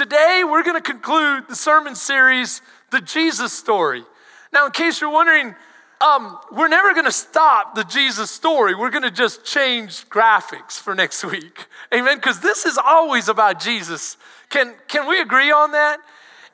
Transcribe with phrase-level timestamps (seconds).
[0.00, 4.02] today we're going to conclude the sermon series, The Jesus Story.
[4.50, 5.54] Now, in case you're wondering,
[6.00, 8.74] um, we're never going to stop the Jesus story.
[8.74, 11.66] We're going to just change graphics for next week.
[11.94, 12.16] Amen?
[12.16, 14.16] Because this is always about Jesus.
[14.48, 15.98] Can, can we agree on that?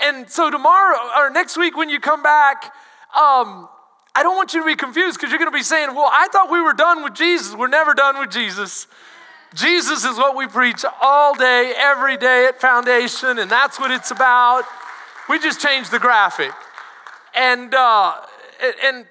[0.01, 2.65] And so, tomorrow or next week, when you come back,
[3.17, 3.69] um,
[4.17, 6.27] I don't want you to be confused because you're going to be saying, Well, I
[6.33, 7.55] thought we were done with Jesus.
[7.55, 8.89] We're never done with Jesus.
[9.55, 14.11] Jesus is what we preach all day, every day at Foundation, and that's what it's
[14.11, 14.65] about.
[15.29, 16.53] We just changed the graphic.
[17.35, 18.15] And, uh,
[18.85, 19.07] and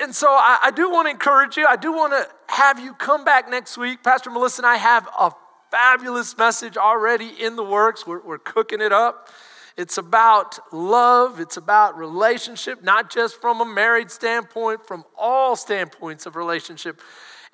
[0.00, 1.66] and so I, I do want to encourage you.
[1.66, 4.04] I do want to have you come back next week.
[4.04, 5.32] Pastor Melissa and I have a
[5.70, 8.06] fabulous message already in the works.
[8.06, 9.28] We're, we're cooking it up.
[9.76, 16.26] It's about love, it's about relationship, not just from a married standpoint, from all standpoints
[16.26, 17.00] of relationship.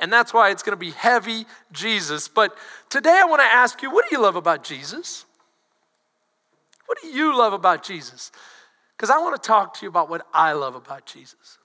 [0.04, 2.28] And that's why it's going to be heavy Jesus.
[2.28, 2.54] But
[2.90, 5.24] today I want to ask you what do you love about Jesus?
[6.84, 8.30] What do you love about Jesus?
[8.94, 11.56] Because I want to talk to you about what I love about Jesus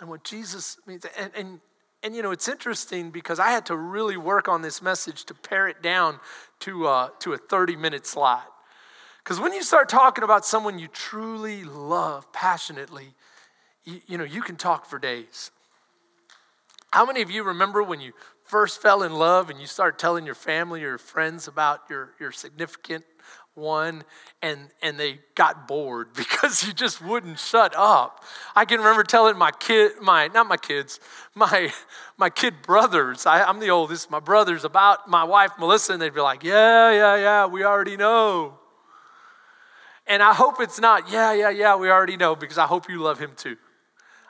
[0.00, 1.06] and what Jesus means.
[1.16, 1.60] And, and,
[2.02, 5.34] and you know, it's interesting because I had to really work on this message to
[5.34, 6.18] pare it down
[6.60, 8.42] to, uh, to a 30 minute slide.
[9.22, 13.14] Because when you start talking about someone you truly love passionately,
[13.84, 15.52] you, you know, you can talk for days.
[16.94, 18.12] How many of you remember when you
[18.44, 22.12] first fell in love and you started telling your family or your friends about your,
[22.20, 23.04] your significant
[23.54, 24.04] one
[24.40, 28.22] and and they got bored because you just wouldn't shut up?
[28.54, 31.00] I can remember telling my kid my not my kids
[31.34, 31.72] my
[32.16, 33.26] my kid brothers.
[33.26, 34.08] I, i'm the oldest.
[34.08, 37.96] My brothers about my wife melissa and they'd be like yeah yeah yeah we already
[37.96, 38.56] know.
[40.06, 43.00] And i hope it's not yeah yeah yeah we already know because i hope you
[43.00, 43.56] love him too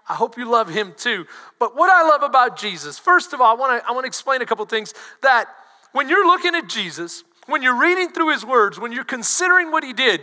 [0.08, 1.26] I hope you love him too.
[1.58, 4.08] But what I love about Jesus, first of all, I want to I want to
[4.08, 5.48] explain a couple things that
[5.92, 9.84] when you're looking at Jesus, when you're reading through his words, when you're considering what
[9.84, 10.20] he did,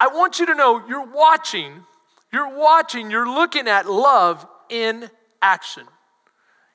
[0.00, 1.84] I want you to know you're watching,
[2.32, 5.10] you're watching, you're looking at love in
[5.42, 5.84] action.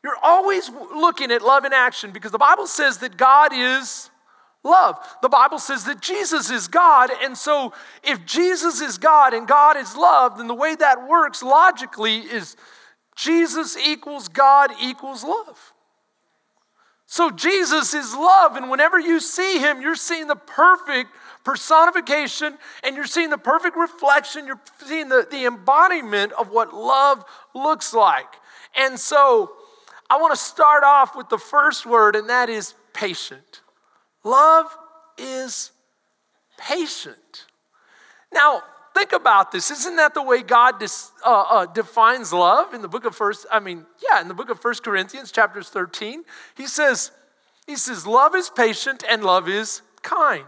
[0.04, 4.10] You're always looking at love in action because the Bible says that God is
[4.64, 4.98] love.
[5.22, 7.10] The Bible says that Jesus is God.
[7.22, 11.44] And so, if Jesus is God and God is love, then the way that works
[11.44, 12.56] logically is
[13.16, 15.74] Jesus equals God equals love.
[17.06, 21.12] So Jesus is love, and whenever you see him, you're seeing the perfect
[21.44, 24.48] personification and you're seeing the perfect reflection.
[24.48, 28.34] You're seeing the, the embodiment of what love looks like.
[28.76, 29.52] And so
[30.10, 33.62] I want to start off with the first word, and that is patient.
[34.24, 34.68] Love
[35.18, 35.72] is
[36.58, 37.46] patient.
[38.34, 38.64] Now,
[38.94, 39.70] think about this.
[39.70, 43.46] Isn't that the way God dis, uh, uh, defines love in the book of First?
[43.52, 46.24] I mean, yeah, in the book of First Corinthians, chapters thirteen,
[46.56, 47.12] he says,
[47.68, 50.46] he says, love is patient and love is kind.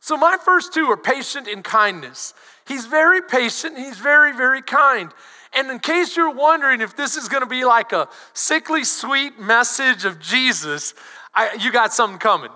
[0.00, 2.32] So my first two are patient and kindness.
[2.66, 3.76] He's very patient.
[3.76, 5.12] He's very, very kind.
[5.52, 9.38] And in case you're wondering if this is going to be like a sickly sweet
[9.40, 10.94] message of Jesus,
[11.34, 12.50] I, you got something coming.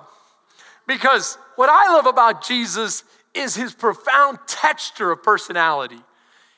[0.86, 6.00] Because what I love about Jesus is his profound texture of personality.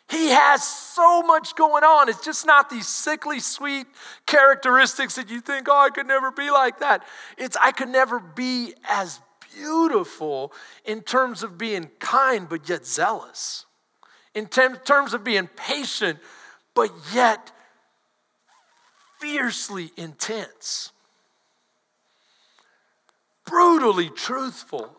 [0.09, 2.09] He has so much going on.
[2.09, 3.87] It's just not these sickly sweet
[4.25, 7.05] characteristics that you think, oh, I could never be like that.
[7.37, 9.21] It's, I could never be as
[9.57, 10.53] beautiful
[10.85, 13.65] in terms of being kind, but yet zealous,
[14.35, 16.19] in terms of being patient,
[16.75, 17.51] but yet
[19.19, 20.93] fiercely intense,
[23.47, 24.97] brutally truthful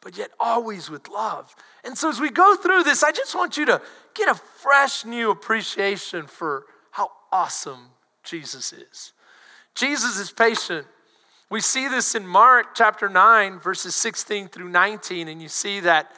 [0.00, 1.54] but yet always with love.
[1.84, 3.82] And so as we go through this, I just want you to
[4.14, 7.88] get a fresh new appreciation for how awesome
[8.24, 9.12] Jesus is.
[9.74, 10.86] Jesus is patient.
[11.50, 16.12] We see this in Mark chapter 9, verses 16 through 19, and you see that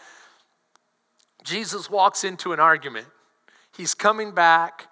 [1.42, 3.06] Jesus walks into an argument.
[3.76, 4.88] He's coming back,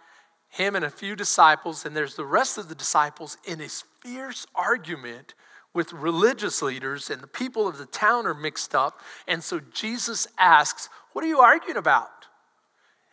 [0.48, 4.46] him and a few disciples, and there's the rest of the disciples in this fierce
[4.54, 5.34] argument
[5.72, 9.00] with religious leaders, and the people of the town are mixed up.
[9.28, 12.26] And so Jesus asks, What are you arguing about?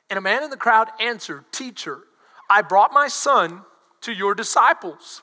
[0.10, 2.00] And a man in the crowd answered, Teacher,
[2.50, 3.62] I brought my son
[4.02, 5.22] to your disciples.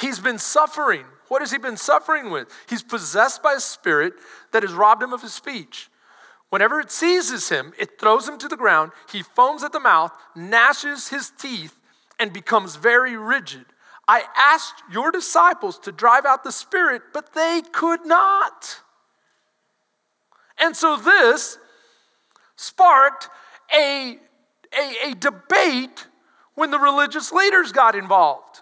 [0.00, 1.04] He's been suffering.
[1.28, 2.48] What has he been suffering with?
[2.68, 4.14] He's possessed by a spirit
[4.52, 5.90] that has robbed him of his speech.
[6.50, 8.92] Whenever it seizes him, it throws him to the ground.
[9.10, 11.78] He foams at the mouth, gnashes his teeth,
[12.18, 13.64] and becomes very rigid.
[14.08, 18.80] I asked your disciples to drive out the spirit, but they could not.
[20.58, 21.58] And so this
[22.56, 23.28] sparked
[23.74, 24.18] a,
[24.78, 26.06] a, a debate
[26.54, 28.60] when the religious leaders got involved.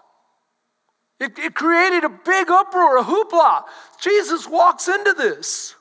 [1.19, 3.63] It, it created a big uproar, a hoopla.
[4.01, 5.75] Jesus walks into this.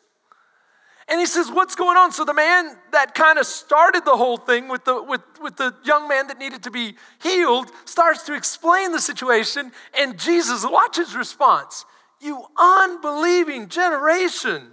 [1.10, 2.12] And he says, What's going on?
[2.12, 5.74] So the man that kind of started the whole thing with the, with, with the
[5.84, 9.72] young man that needed to be healed starts to explain the situation.
[9.98, 11.84] And Jesus, watch his response
[12.20, 14.68] You unbelieving generation,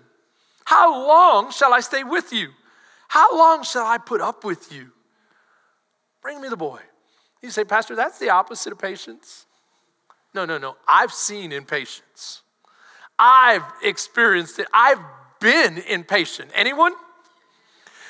[0.66, 2.50] how long shall I stay with you?
[3.08, 4.92] How long shall I put up with you?
[6.22, 6.82] Bring me the boy.
[7.42, 9.46] You say, Pastor, that's the opposite of patience.
[10.34, 10.76] No, no, no.
[10.88, 12.42] I've seen impatience.
[13.18, 14.68] I've experienced it.
[14.74, 15.00] I've
[15.40, 16.52] been impatient.
[16.54, 16.94] Anyone?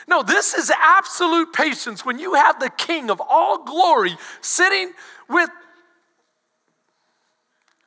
[0.07, 4.91] No, this is absolute patience when you have the King of all glory sitting
[5.27, 5.49] with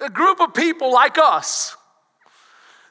[0.00, 1.76] a group of people like us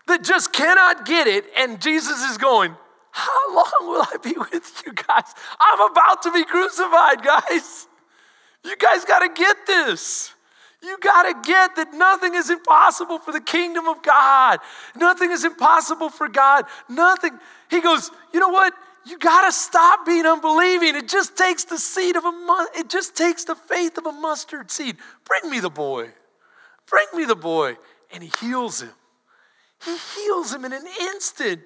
[0.07, 2.75] that just cannot get it, and Jesus is going,
[3.11, 5.33] How long will I be with you guys?
[5.59, 7.87] I'm about to be crucified, guys.
[8.63, 10.33] You guys got to get this.
[10.81, 14.59] You got to get that nothing is impossible for the kingdom of God.
[14.95, 16.65] Nothing is impossible for God.
[16.87, 17.37] Nothing.
[17.69, 18.73] He goes, you know what?
[19.05, 20.95] You got to stop being unbelieving.
[20.95, 24.71] It just takes the seed of a it just takes the faith of a mustard
[24.71, 24.95] seed.
[25.25, 26.09] Bring me the boy.
[26.89, 27.75] Bring me the boy.
[28.13, 28.91] And he heals him.
[29.83, 31.61] He heals him in an instant.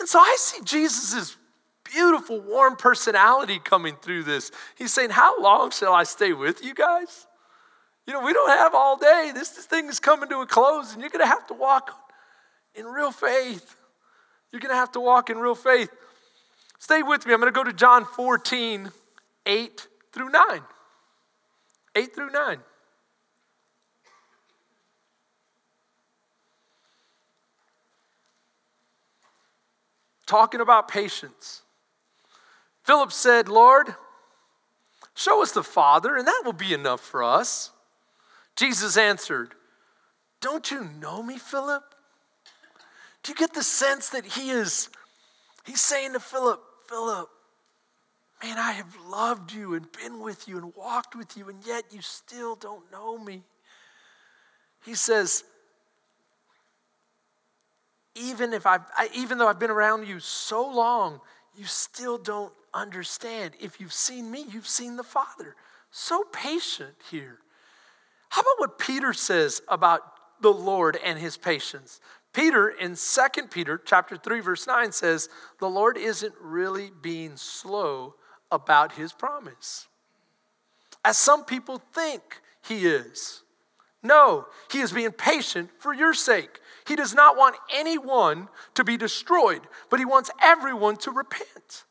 [0.00, 1.36] And so I see Jesus'
[1.84, 4.50] beautiful, warm personality coming through this.
[4.76, 7.27] He's saying, How long shall I stay with you guys?
[8.08, 9.32] You know, we don't have all day.
[9.34, 11.94] This, this thing is coming to a close, and you're going to have to walk
[12.74, 13.76] in real faith.
[14.50, 15.90] You're going to have to walk in real faith.
[16.78, 17.34] Stay with me.
[17.34, 18.90] I'm going to go to John 14,
[19.44, 20.60] 8 through 9.
[21.94, 22.58] 8 through 9.
[30.24, 31.60] Talking about patience.
[32.84, 33.94] Philip said, Lord,
[35.14, 37.72] show us the Father, and that will be enough for us.
[38.58, 39.54] Jesus answered,
[40.40, 41.84] Don't you know me, Philip?
[43.22, 44.88] Do you get the sense that he is,
[45.64, 47.28] he's saying to Philip, Philip,
[48.42, 51.84] man, I have loved you and been with you and walked with you, and yet
[51.92, 53.44] you still don't know me.
[54.84, 55.44] He says,
[58.16, 61.20] even if I've, I, even though I've been around you so long,
[61.56, 63.54] you still don't understand.
[63.60, 65.54] If you've seen me, you've seen the Father.
[65.92, 67.38] So patient here.
[68.28, 70.02] How about what Peter says about
[70.40, 72.00] the Lord and his patience?
[72.32, 75.28] Peter in 2 Peter chapter 3 verse 9 says,
[75.58, 78.14] "The Lord isn't really being slow
[78.50, 79.88] about his promise."
[81.04, 83.42] As some people think he is.
[84.02, 86.60] No, he is being patient for your sake.
[86.86, 91.84] He does not want anyone to be destroyed, but he wants everyone to repent.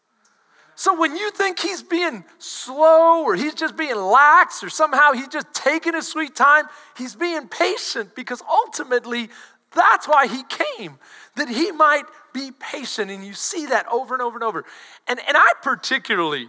[0.79, 5.27] So when you think he's being slow or he's just being lax or somehow he's
[5.27, 6.65] just taking his sweet time,
[6.95, 9.29] he's being patient because ultimately
[9.73, 10.99] that's why he came,
[11.35, 13.09] that he might be patient.
[13.09, 14.65] And you see that over and over and over.
[15.07, 16.47] And, and I particularly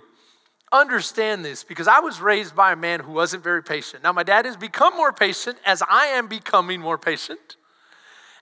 [0.71, 4.03] understand this because I was raised by a man who wasn't very patient.
[4.03, 7.57] Now, my dad has become more patient as I am becoming more patient.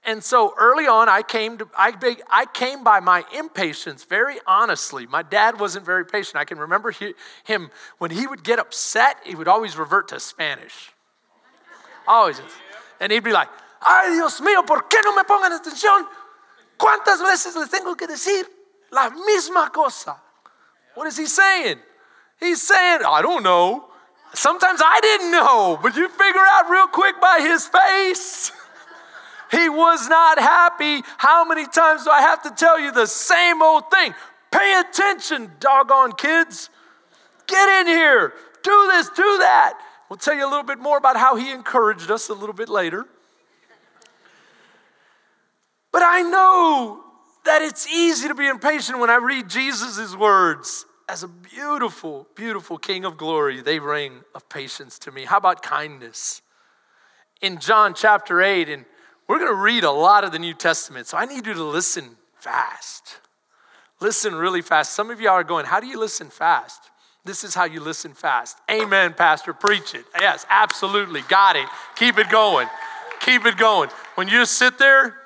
[0.06, 1.93] And so early on, I came, to, I,
[2.31, 5.05] I came by my impatience very honestly.
[5.05, 6.37] My dad wasn't very patient.
[6.37, 7.14] I can remember he,
[7.44, 10.93] him, when he would get upset, he would always revert to Spanish.
[12.06, 12.41] Always.
[13.00, 13.49] And he'd be like,
[13.82, 16.06] Ay, Dios mío, ¿por qué no me pongan atención?
[16.79, 18.47] ¿Cuántas veces les tengo que decir
[18.91, 20.20] la misma cosa?
[20.95, 21.78] What is he saying?
[22.40, 23.88] He's saying, I don't know.
[24.35, 28.52] Sometimes I didn't know, but you figure out real quick by his face.
[29.50, 31.03] He was not happy.
[31.19, 34.15] How many times do I have to tell you the same old thing?
[34.50, 36.71] Pay attention, doggone kids.
[37.47, 38.33] Get in here.
[38.62, 39.79] Do this, do that.
[40.09, 42.69] We'll tell you a little bit more about how he encouraged us a little bit
[42.69, 43.07] later.
[45.93, 47.03] But I know
[47.45, 50.85] that it's easy to be impatient when I read Jesus' words.
[51.09, 55.25] As a beautiful, beautiful King of glory, they ring of patience to me.
[55.25, 56.43] How about kindness?
[57.41, 58.85] In John chapter 8, and
[59.28, 61.64] we're going to read a lot of the New Testament, so I need you to
[61.64, 63.18] listen fast.
[64.00, 64.92] Listen really fast.
[64.92, 66.90] Some of y'all are going, How do you listen fast?
[67.25, 68.59] This is how you listen fast.
[68.71, 69.52] Amen, Pastor.
[69.52, 70.04] Preach it.
[70.21, 71.23] Yes, absolutely.
[71.23, 71.66] Got it.
[71.97, 72.68] Keep it going.
[73.18, 73.90] Keep it going.
[74.14, 75.16] When you just sit there,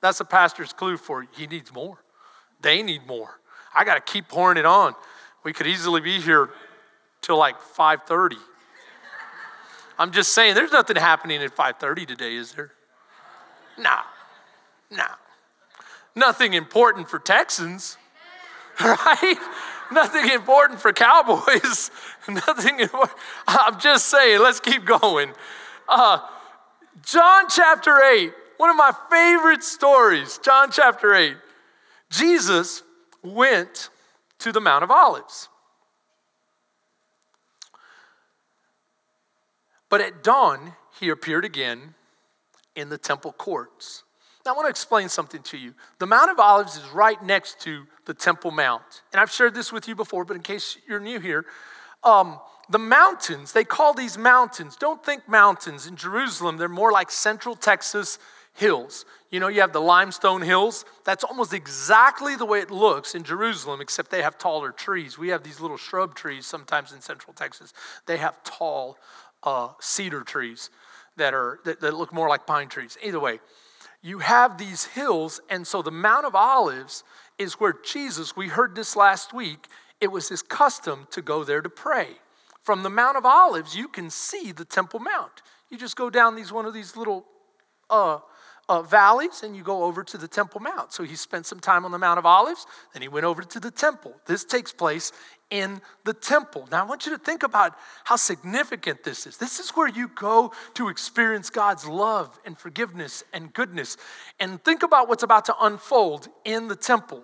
[0.00, 1.28] that's a pastor's clue for you.
[1.36, 1.98] He needs more.
[2.62, 3.38] They need more.
[3.74, 4.94] I got to keep pouring it on.
[5.44, 6.48] We could easily be here
[7.20, 8.36] till like 5:30.
[9.98, 12.72] I'm just saying there's nothing happening at 5:30 today, is there?
[13.78, 13.98] No,
[14.90, 15.06] no.
[16.14, 17.96] Nothing important for Texans,
[18.80, 19.36] right?
[19.92, 21.90] Nothing important for Cowboys.
[22.28, 22.80] Nothing.
[22.80, 23.18] Important.
[23.46, 25.32] I'm just saying, let's keep going.
[25.88, 26.20] Uh,
[27.04, 30.38] John chapter 8, one of my favorite stories.
[30.38, 31.36] John chapter 8.
[32.10, 32.82] Jesus
[33.22, 33.90] went
[34.38, 35.48] to the Mount of Olives.
[39.88, 41.94] But at dawn, he appeared again
[42.76, 44.04] in the temple courts.
[44.44, 45.74] Now, I want to explain something to you.
[45.98, 49.02] The Mount of Olives is right next to the Temple Mount.
[49.12, 51.46] And I've shared this with you before, but in case you're new here,
[52.02, 52.38] um,
[52.68, 55.86] the mountains, they call these mountains, don't think mountains.
[55.86, 58.18] In Jerusalem, they're more like central Texas
[58.52, 59.06] hills.
[59.30, 60.84] You know, you have the limestone hills.
[61.04, 65.18] That's almost exactly the way it looks in Jerusalem, except they have taller trees.
[65.18, 67.72] We have these little shrub trees sometimes in central Texas.
[68.06, 68.98] They have tall
[69.42, 70.70] uh, cedar trees
[71.16, 72.96] that, are, that, that look more like pine trees.
[73.02, 73.40] Either way,
[74.02, 77.04] you have these hills, and so the Mount of Olives
[77.38, 79.66] is where Jesus, we heard this last week,
[80.00, 82.08] it was his custom to go there to pray.
[82.62, 85.42] From the Mount of Olives, you can see the Temple Mount.
[85.70, 87.26] You just go down these one of these little
[87.90, 88.18] uh,
[88.68, 90.92] uh, valleys and you go over to the Temple Mount.
[90.92, 93.60] So he spent some time on the Mount of Olives, then he went over to
[93.60, 94.14] the temple.
[94.26, 95.12] This takes place
[95.50, 96.68] in the temple.
[96.70, 99.36] Now, I want you to think about how significant this is.
[99.36, 103.96] This is where you go to experience God's love and forgiveness and goodness.
[104.40, 107.22] And think about what's about to unfold in the temple.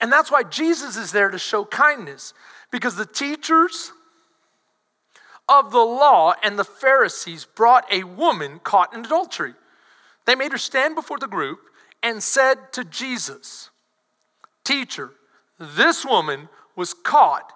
[0.00, 2.32] And that's why Jesus is there to show kindness,
[2.70, 3.92] because the teachers
[5.48, 9.54] of the law and the Pharisees brought a woman caught in adultery.
[10.24, 11.58] They made her stand before the group
[12.02, 13.70] and said to Jesus,
[14.64, 15.10] Teacher,
[15.58, 16.48] this woman
[16.80, 17.52] was caught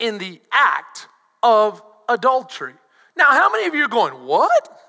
[0.00, 1.06] in the act
[1.44, 2.74] of adultery.
[3.16, 4.82] Now, how many of you are going, What?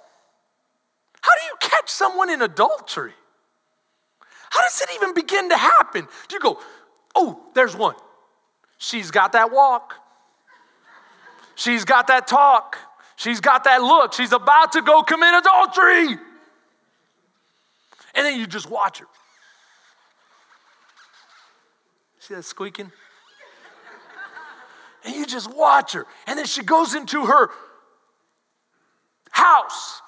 [1.22, 3.14] How do you catch someone in adultery?
[4.50, 6.08] How does it even begin to happen?
[6.28, 6.60] Do you go,
[7.16, 7.94] Oh, there's one.
[8.80, 9.94] She's got that walk.
[11.54, 12.76] She's got that talk.
[13.18, 14.14] She's got that look.
[14.14, 16.18] She's about to go commit adultery.
[18.16, 19.06] And then you just watch her.
[22.20, 22.92] See that squeaking?
[25.08, 26.06] And you just watch her.
[26.28, 27.50] And then she goes into her
[29.32, 30.02] house.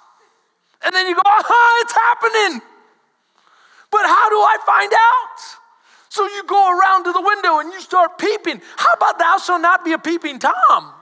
[0.83, 2.61] And then you go, aha, it's happening.
[3.91, 5.39] But how do I find out?
[6.09, 8.61] So you go around to the window and you start peeping.
[8.75, 10.93] How about thou shalt not be a peeping Tom?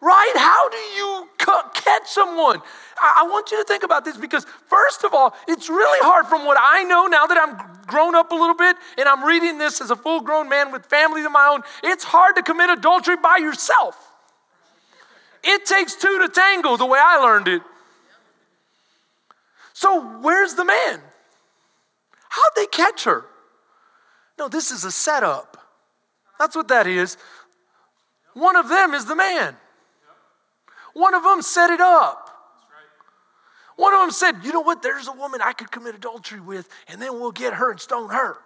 [0.00, 0.32] right?
[0.36, 1.28] How do you
[1.74, 2.60] catch someone?
[3.00, 6.44] I want you to think about this because, first of all, it's really hard from
[6.44, 9.80] what I know now that I'm grown up a little bit and I'm reading this
[9.80, 11.62] as a full grown man with family of my own.
[11.82, 13.96] It's hard to commit adultery by yourself.
[15.44, 17.62] It takes two to tango, the way I learned it.
[19.72, 21.00] So, where's the man?
[22.28, 23.24] How'd they catch her?
[24.38, 25.56] No, this is a setup.
[26.38, 27.16] That's what that is.
[28.34, 29.56] One of them is the man.
[30.98, 32.28] One of them set it up.
[33.76, 34.82] One of them said, You know what?
[34.82, 38.10] There's a woman I could commit adultery with, and then we'll get her and stone
[38.10, 38.36] her.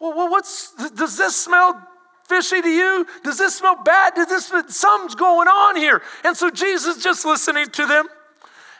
[0.00, 1.86] Well, what's, does this smell
[2.26, 3.06] fishy to you?
[3.24, 4.14] Does this smell bad?
[4.14, 6.00] Does this, something's going on here.
[6.24, 8.06] And so Jesus just listening to them.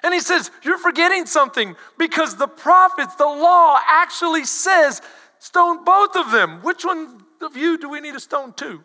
[0.02, 5.02] And he says, You're forgetting something because the prophets, the law actually says,
[5.38, 6.62] stone both of them.
[6.62, 8.82] Which one of you do we need a stone to?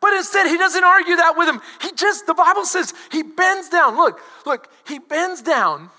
[0.00, 1.60] But instead, he doesn't argue that with him.
[1.82, 3.96] He just, the Bible says, he bends down.
[3.96, 5.90] Look, look, he bends down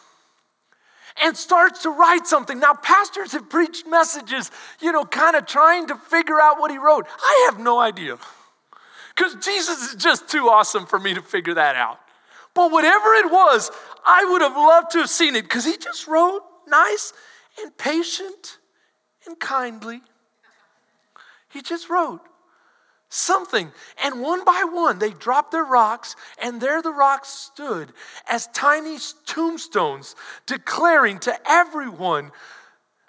[1.22, 2.60] and starts to write something.
[2.60, 6.77] Now, pastors have preached messages, you know, kind of trying to figure out what he
[6.77, 7.08] wrote.
[7.22, 8.18] I have no idea
[9.15, 12.00] because Jesus is just too awesome for me to figure that out.
[12.53, 13.70] But whatever it was,
[14.06, 17.12] I would have loved to have seen it because he just wrote nice
[17.62, 18.58] and patient
[19.27, 20.01] and kindly.
[21.50, 22.22] He just wrote
[23.10, 23.72] something.
[24.04, 27.92] And one by one, they dropped their rocks, and there the rocks stood
[28.28, 32.32] as tiny tombstones, declaring to everyone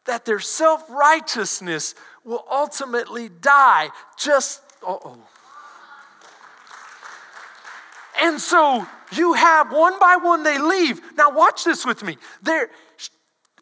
[0.06, 3.90] that their self righteousness will ultimately die.
[4.18, 5.18] Just, oh.
[8.20, 11.00] And so you have one by one, they leave.
[11.16, 12.18] Now, watch this with me.
[12.42, 12.70] They're,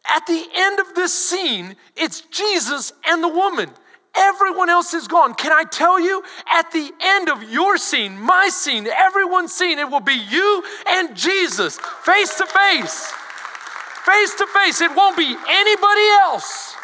[0.07, 3.71] at the end of this scene, it's Jesus and the woman.
[4.15, 5.35] Everyone else is gone.
[5.35, 9.89] Can I tell you, at the end of your scene, my scene, everyone's scene, it
[9.89, 13.13] will be you and Jesus face to face.
[14.05, 14.81] Face to face.
[14.81, 16.75] It won't be anybody else.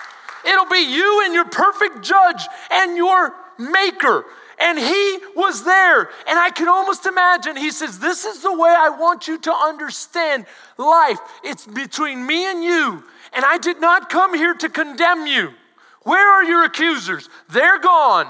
[0.46, 4.26] It'll be you and your perfect judge and your maker.
[4.58, 6.02] And he was there.
[6.28, 9.52] And I can almost imagine, he says, This is the way I want you to
[9.52, 10.46] understand
[10.78, 11.18] life.
[11.42, 13.02] It's between me and you.
[13.32, 15.54] And I did not come here to condemn you.
[16.04, 17.28] Where are your accusers?
[17.50, 18.28] They're gone.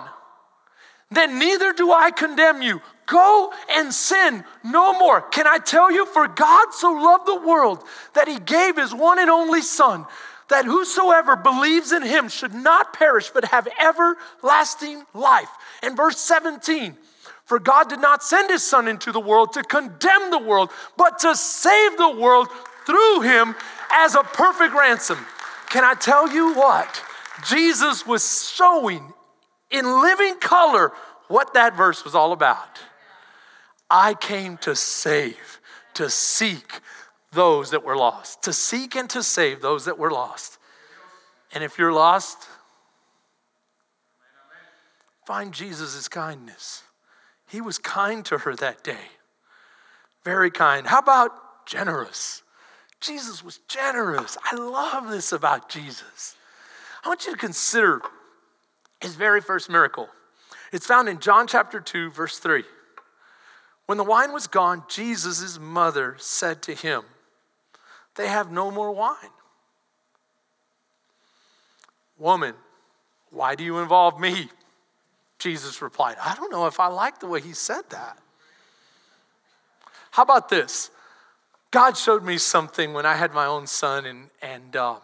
[1.10, 2.80] Then neither do I condemn you.
[3.06, 5.20] Go and sin no more.
[5.20, 9.18] Can I tell you, for God so loved the world that he gave his one
[9.18, 10.06] and only Son,
[10.48, 15.50] that whosoever believes in him should not perish but have everlasting life.
[15.82, 16.96] And verse 17,
[17.44, 21.18] for God did not send his Son into the world to condemn the world, but
[21.20, 22.48] to save the world
[22.86, 23.54] through him
[23.92, 25.18] as a perfect ransom.
[25.68, 27.03] Can I tell you what?
[27.44, 29.12] Jesus was showing
[29.70, 30.92] in living color
[31.28, 32.78] what that verse was all about.
[33.90, 35.60] I came to save,
[35.94, 36.80] to seek
[37.32, 40.58] those that were lost, to seek and to save those that were lost.
[41.52, 42.38] And if you're lost,
[45.26, 46.82] find Jesus' kindness.
[47.48, 49.10] He was kind to her that day.
[50.24, 50.86] Very kind.
[50.86, 52.42] How about generous?
[53.00, 54.38] Jesus was generous.
[54.50, 56.36] I love this about Jesus.
[57.04, 58.00] I want you to consider
[59.00, 60.08] his very first miracle.
[60.72, 62.64] It's found in John chapter 2, verse 3.
[63.86, 67.02] When the wine was gone, Jesus' mother said to him,
[68.14, 69.16] They have no more wine.
[72.18, 72.54] Woman,
[73.30, 74.48] why do you involve me?
[75.38, 78.18] Jesus replied, I don't know if I like the way he said that.
[80.12, 80.90] How about this?
[81.70, 84.96] God showed me something when I had my own son, and, and uh,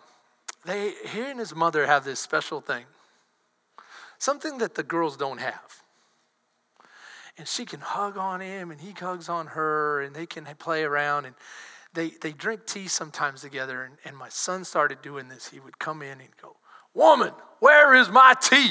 [0.65, 2.85] they, he and his mother have this special thing,
[4.19, 5.83] something that the girls don't have.
[7.39, 10.83] And she can hug on him and he hugs on her and they can play
[10.83, 11.35] around and
[11.95, 15.49] they, they drink tea sometimes together and, and my son started doing this.
[15.49, 16.57] He would come in and go
[16.95, 18.71] woman where is my tea?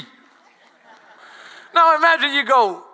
[1.74, 2.84] Now imagine you go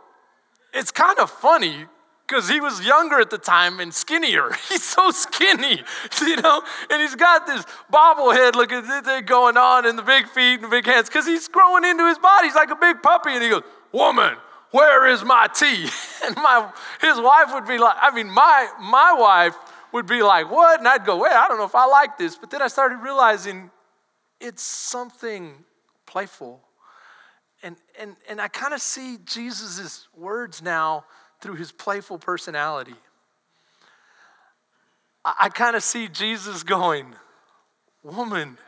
[0.73, 1.87] it's kind of funny
[2.27, 4.51] because he was younger at the time and skinnier.
[4.69, 5.83] He's so skinny,
[6.21, 10.61] you know, and he's got this bobblehead looking thing going on and the big feet
[10.61, 12.49] and big hands because he's growing into his body.
[12.49, 14.37] He's like a big puppy, and he goes, "Woman,
[14.71, 15.89] where is my tea?
[16.25, 19.55] And my, his wife would be like, I mean, my, my wife
[19.93, 20.81] would be like, what?
[20.81, 22.37] And I'd go, wait, I don't know if I like this.
[22.37, 23.71] But then I started realizing
[24.41, 25.55] it's something
[26.05, 26.63] playful.
[27.63, 31.05] And, and, and I kind of see Jesus' words now
[31.47, 32.97] through his playful personality.
[35.25, 37.15] I, I kind of see Jesus going,
[38.03, 38.59] woman,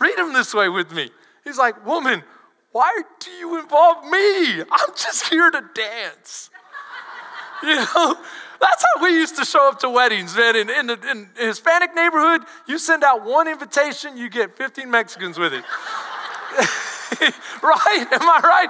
[0.00, 1.10] read him this way with me.
[1.44, 2.24] He's like, woman,
[2.72, 4.62] why do you involve me?
[4.62, 6.50] I'm just here to dance.
[7.62, 8.18] You know,
[8.60, 10.56] that's how we used to show up to weddings, man.
[10.56, 15.54] In, in, the, Hispanic neighborhood, you send out one invitation, you get 15 Mexicans with
[15.54, 15.64] it.
[17.62, 18.06] right?
[18.12, 18.68] Am I right?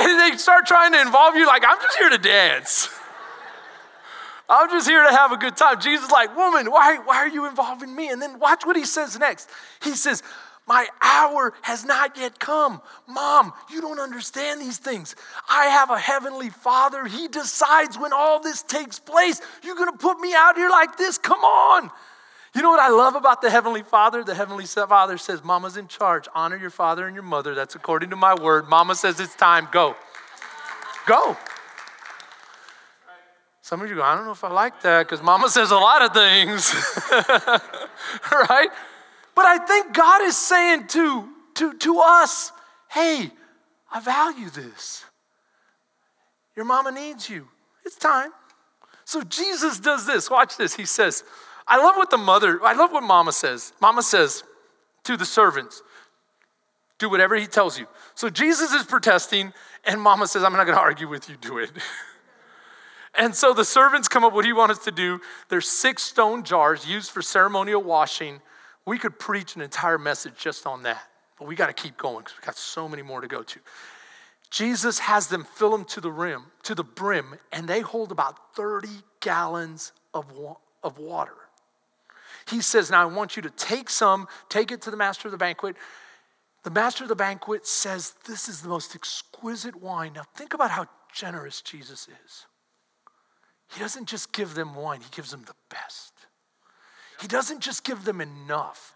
[0.00, 2.88] And they start trying to involve you, like, I'm just here to dance.
[4.48, 5.80] I'm just here to have a good time.
[5.80, 8.08] Jesus like, woman, why, why are you involving me?
[8.08, 9.50] And then watch what he says next.
[9.82, 10.22] He says,
[10.66, 12.82] my hour has not yet come.
[13.06, 15.14] Mom, you don't understand these things.
[15.48, 17.06] I have a heavenly father.
[17.06, 19.40] He decides when all this takes place.
[19.62, 21.18] You're going to put me out here like this?
[21.18, 21.90] Come on.
[22.56, 24.24] You know what I love about the Heavenly Father?
[24.24, 26.26] The Heavenly Father says, Mama's in charge.
[26.34, 27.54] Honor your father and your mother.
[27.54, 28.66] That's according to my word.
[28.66, 29.68] Mama says it's time.
[29.70, 29.94] Go.
[31.06, 31.36] Go.
[33.60, 35.76] Some of you go, I don't know if I like that because Mama says a
[35.76, 36.72] lot of things.
[38.32, 38.70] right?
[39.34, 42.52] But I think God is saying to, to, to us,
[42.88, 43.30] hey,
[43.92, 45.04] I value this.
[46.56, 47.48] Your mama needs you.
[47.84, 48.30] It's time.
[49.04, 50.30] So Jesus does this.
[50.30, 50.74] Watch this.
[50.74, 51.22] He says,
[51.66, 53.72] I love what the mother, I love what mama says.
[53.80, 54.44] Mama says
[55.04, 55.82] to the servants,
[56.98, 57.86] do whatever he tells you.
[58.14, 59.52] So Jesus is protesting,
[59.84, 61.70] and mama says, I'm not to argue with you, do it.
[63.14, 65.20] and so the servants come up what do you want us to do.
[65.48, 68.40] There's six stone jars used for ceremonial washing
[68.86, 71.02] we could preach an entire message just on that,
[71.38, 73.58] but we got to keep going because we've got so many more to go to.
[74.48, 78.54] Jesus has them fill them to the rim, to the brim, and they hold about
[78.54, 78.88] 30
[79.20, 81.34] gallons of, wa- of water.
[82.48, 85.32] He says, Now I want you to take some, take it to the master of
[85.32, 85.76] the banquet.
[86.62, 90.12] The master of the banquet says, This is the most exquisite wine.
[90.14, 92.46] Now think about how generous Jesus is.
[93.72, 96.12] He doesn't just give them wine, he gives them the best.
[97.20, 98.94] He doesn't just give them enough.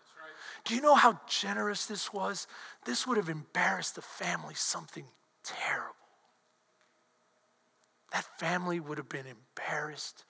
[0.65, 2.47] Do you know how generous this was?
[2.85, 5.07] This would have embarrassed the family something
[5.43, 5.95] terrible.
[8.13, 10.25] That family would have been embarrassed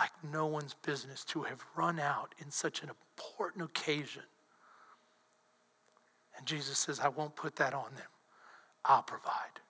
[0.00, 4.22] like no one's business to have run out in such an important occasion.
[6.38, 8.06] And Jesus says, I won't put that on them.
[8.82, 9.60] I'll provide.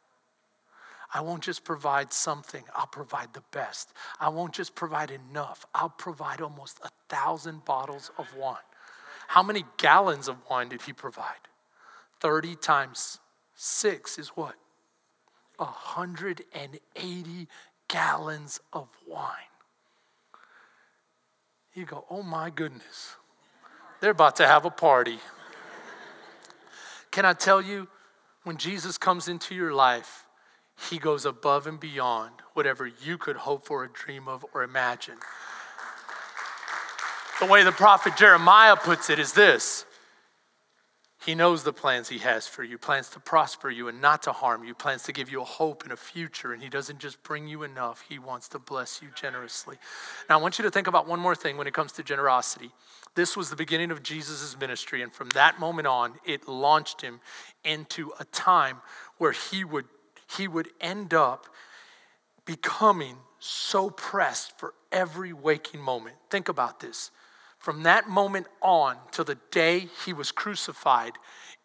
[1.13, 3.93] I won't just provide something, I'll provide the best.
[4.21, 8.57] I won't just provide enough, I'll provide almost a thousand bottles of wine.
[9.27, 11.49] How many gallons of wine did he provide?
[12.21, 13.19] 30 times
[13.57, 14.55] six is what?
[15.57, 17.49] 180
[17.89, 19.50] gallons of wine.
[21.75, 23.17] You go, oh my goodness,
[24.01, 25.19] they're about to have a party.
[27.11, 27.89] Can I tell you,
[28.45, 30.27] when Jesus comes into your life,
[30.89, 35.17] he goes above and beyond whatever you could hope for, or dream of, or imagine.
[37.39, 39.85] The way the prophet Jeremiah puts it is this
[41.25, 44.33] He knows the plans He has for you plans to prosper you and not to
[44.33, 46.53] harm you, plans to give you a hope and a future.
[46.53, 49.77] And He doesn't just bring you enough, He wants to bless you generously.
[50.29, 52.71] Now, I want you to think about one more thing when it comes to generosity.
[53.15, 57.21] This was the beginning of Jesus' ministry, and from that moment on, it launched him
[57.65, 58.79] into a time
[59.19, 59.87] where he would
[60.37, 61.47] he would end up
[62.45, 66.17] becoming so pressed for every waking moment.
[66.31, 67.11] Think about this.
[67.61, 71.13] From that moment on till the day he was crucified,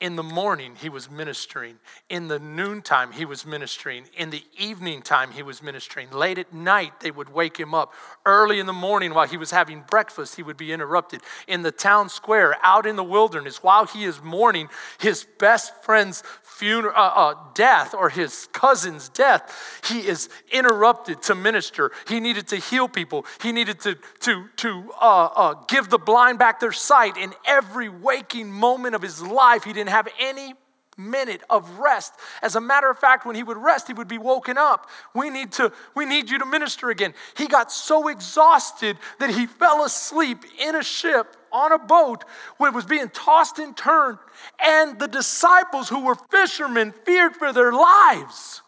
[0.02, 1.80] in the morning, he was ministering.
[2.10, 4.04] In the noontime, he was ministering.
[4.18, 6.12] In the evening time, he was ministering.
[6.12, 7.94] Late at night, they would wake him up.
[8.26, 11.22] Early in the morning, while he was having breakfast, he would be interrupted.
[11.48, 14.68] In the town square, out in the wilderness, while he is mourning
[15.00, 16.24] his best friend's
[16.56, 21.92] funeral, uh, uh, death or his cousin's death, he is interrupted to minister.
[22.08, 23.26] He needed to heal people.
[23.42, 27.18] He needed to, to, to uh, uh give the blind back their sight.
[27.18, 30.54] In every waking moment of his life, he didn't have any
[30.98, 32.14] minute of rest.
[32.42, 34.90] As a matter of fact, when he would rest, he would be woken up.
[35.14, 37.14] We need to we need you to minister again.
[37.36, 42.26] He got so exhausted that he fell asleep in a ship on a boat
[42.58, 44.18] when it was being tossed and turned,
[44.64, 48.62] and the disciples who were fishermen feared for their lives.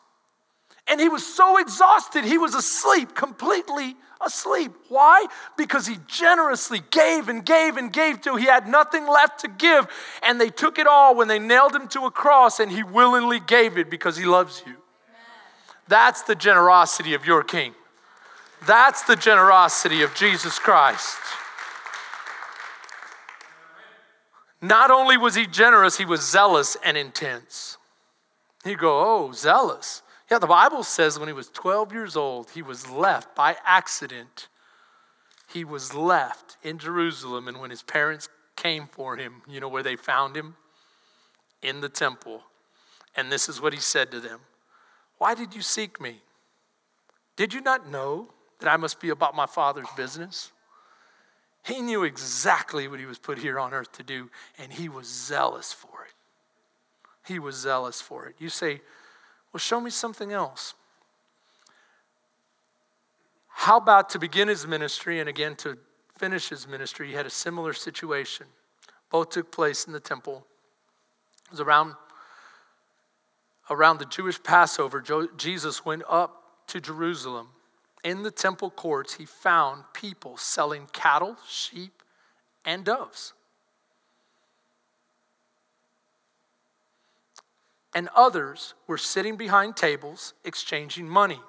[0.87, 3.95] And he was so exhausted, he was asleep, completely
[4.25, 4.71] asleep.
[4.87, 5.25] Why?
[5.57, 9.85] Because he generously gave and gave and gave till he had nothing left to give.
[10.23, 13.41] And they took it all when they nailed him to a cross, and he willingly
[13.41, 14.75] gave it because he loves you.
[15.89, 17.73] That's the generosity of your King.
[18.65, 21.19] That's the generosity of Jesus Christ.
[24.61, 27.77] Not only was he generous, he was zealous and intense.
[28.65, 30.01] You go, oh, zealous.
[30.29, 34.47] Yeah, the Bible says when he was 12 years old, he was left by accident.
[35.47, 39.83] He was left in Jerusalem, and when his parents came for him, you know where
[39.83, 40.55] they found him?
[41.61, 42.43] In the temple.
[43.15, 44.39] And this is what he said to them
[45.17, 46.21] Why did you seek me?
[47.35, 50.51] Did you not know that I must be about my Father's business?
[51.67, 55.05] He knew exactly what he was put here on earth to do, and he was
[55.05, 56.13] zealous for it.
[57.27, 58.35] He was zealous for it.
[58.39, 58.79] You say,
[59.51, 60.75] well, show me something else.
[63.49, 65.77] How about to begin his ministry and again to
[66.17, 67.09] finish his ministry?
[67.09, 68.47] He had a similar situation.
[69.11, 70.45] Both took place in the temple.
[71.47, 71.95] It was around,
[73.69, 75.03] around the Jewish Passover.
[75.35, 77.49] Jesus went up to Jerusalem.
[78.07, 82.01] In the temple courts, he found people selling cattle, sheep,
[82.63, 83.33] and doves.
[87.97, 91.39] and others were sitting behind tables exchanging money.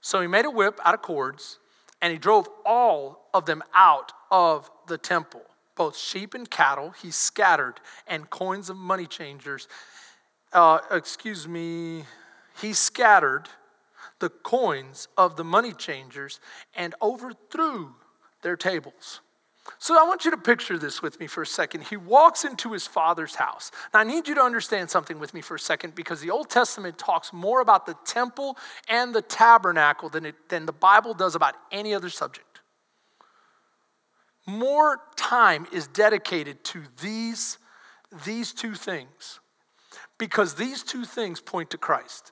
[0.00, 1.58] So he made a whip out of cords
[2.00, 5.42] and he drove all of them out of the temple,
[5.76, 6.94] both sheep and cattle.
[7.02, 9.68] He scattered and coins of money changers.
[10.54, 12.04] Uh, excuse me,
[12.62, 13.50] he scattered
[14.22, 16.38] the coins of the money changers
[16.76, 17.92] and overthrew
[18.42, 19.20] their tables.
[19.78, 21.84] So I want you to picture this with me for a second.
[21.84, 23.72] He walks into his father's house.
[23.92, 26.50] Now I need you to understand something with me for a second because the Old
[26.50, 28.56] Testament talks more about the temple
[28.88, 32.60] and the tabernacle than, it, than the Bible does about any other subject.
[34.46, 37.58] More time is dedicated to these,
[38.24, 39.40] these two things
[40.16, 42.31] because these two things point to Christ.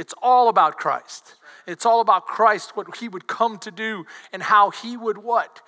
[0.00, 1.34] It's all about Christ.
[1.66, 5.60] It's all about Christ, what he would come to do, and how he would what?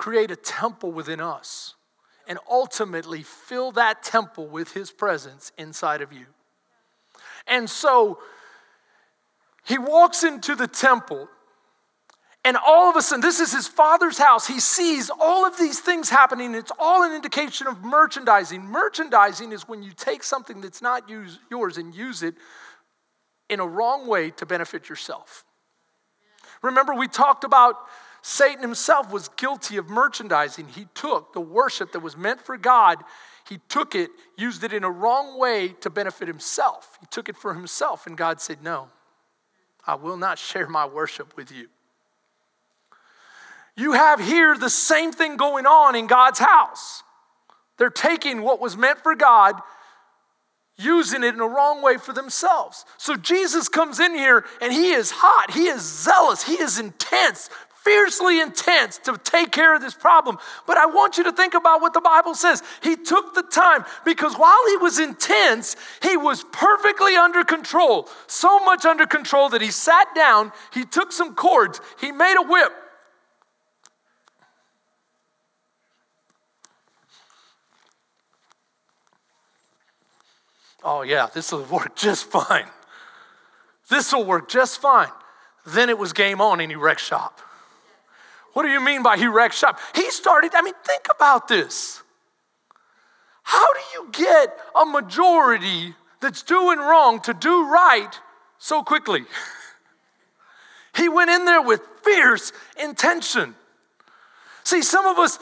[0.00, 1.74] create a temple within us
[2.26, 6.24] and ultimately fill that temple with his presence inside of you.
[7.46, 8.18] And so
[9.62, 11.28] he walks into the temple,
[12.46, 14.46] and all of a sudden, this is his father's house.
[14.46, 16.54] He sees all of these things happening.
[16.54, 18.62] It's all an indication of merchandising.
[18.62, 22.36] Merchandising is when you take something that's not use, yours and use it
[23.50, 25.44] in a wrong way to benefit yourself.
[26.62, 27.76] Remember, we talked about
[28.22, 30.68] Satan himself was guilty of merchandising.
[30.68, 32.98] He took the worship that was meant for God,
[33.48, 36.98] he took it, used it in a wrong way to benefit himself.
[37.00, 38.88] He took it for himself, and God said, No,
[39.84, 41.68] I will not share my worship with you.
[43.74, 47.02] You have here the same thing going on in God's house.
[47.78, 49.54] They're taking what was meant for God,
[50.82, 52.84] using it in a wrong way for themselves.
[52.96, 57.50] So Jesus comes in here and he is hot, he is zealous, he is intense,
[57.84, 60.38] fiercely intense to take care of this problem.
[60.66, 62.62] But I want you to think about what the Bible says.
[62.82, 68.08] He took the time because while he was intense, he was perfectly under control.
[68.26, 72.42] So much under control that he sat down, he took some cords, he made a
[72.42, 72.72] whip.
[80.82, 82.68] Oh, yeah, this will work just fine.
[83.88, 85.10] This will work just fine.
[85.66, 87.40] Then it was game on he wrecked shop.
[88.52, 89.78] What do you mean by he wrecked shop?
[89.94, 92.02] He started, I mean, think about this.
[93.42, 98.10] How do you get a majority that's doing wrong to do right
[98.58, 99.24] so quickly?
[100.96, 103.54] He went in there with fierce intention.
[104.64, 105.38] See, some of us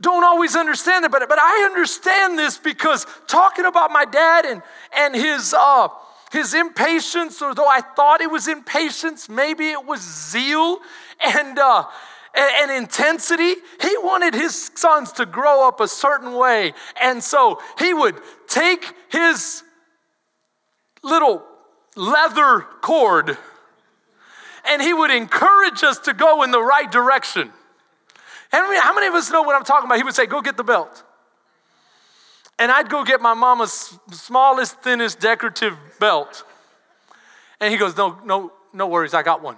[0.00, 4.62] don't always understand it, but, but I understand this because talking about my dad and,
[4.96, 5.88] and his, uh,
[6.32, 10.78] his impatience, or though I thought it was impatience, maybe it was zeal
[11.20, 11.84] and, uh,
[12.34, 13.54] and, and intensity.
[13.80, 16.72] He wanted his sons to grow up a certain way.
[17.00, 19.62] And so he would take his
[21.02, 21.44] little
[21.96, 23.36] leather cord
[24.64, 27.52] and he would encourage us to go in the right direction.
[28.50, 29.98] How many of us know what I'm talking about?
[29.98, 31.04] He would say, Go get the belt.
[32.58, 36.44] And I'd go get my mama's smallest, thinnest decorative belt.
[37.60, 39.56] And he goes, No, no, no worries, I got one.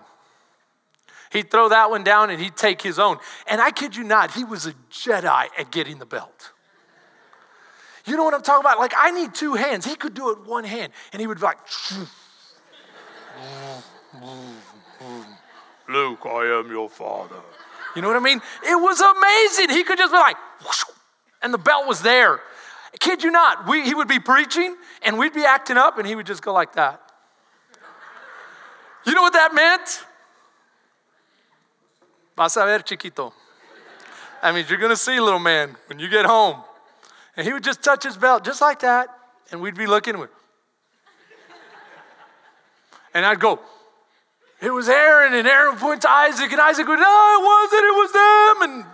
[1.33, 3.17] He'd throw that one down and he'd take his own.
[3.47, 6.53] And I kid you not, he was a Jedi at getting the belt.
[8.05, 8.79] You know what I'm talking about?
[8.79, 9.87] Like, I need two hands.
[9.87, 10.93] He could do it one hand.
[11.13, 11.59] And he would be like,
[15.89, 17.41] Luke, I am your father.
[17.95, 18.41] You know what I mean?
[18.63, 19.71] It was amazing.
[19.77, 20.37] He could just be like,
[21.43, 22.41] and the belt was there.
[23.01, 26.15] Kid you not, we, he would be preaching and we'd be acting up and he
[26.15, 27.01] would just go like that.
[29.05, 30.05] You know what that meant?
[32.37, 33.33] Vas a ver, chiquito.
[34.43, 36.63] That means you're going to see, little man, when you get home.
[37.37, 39.09] And he would just touch his belt just like that,
[39.51, 40.17] and we'd be looking.
[43.15, 43.61] And I'd go,
[44.62, 47.85] it was Aaron, and Aaron would point to Isaac, and Isaac would, no, it wasn't,
[47.85, 48.87] it was them, and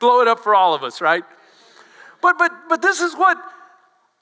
[0.00, 1.24] blow it up for all of us, right?
[2.20, 3.36] But but but this is what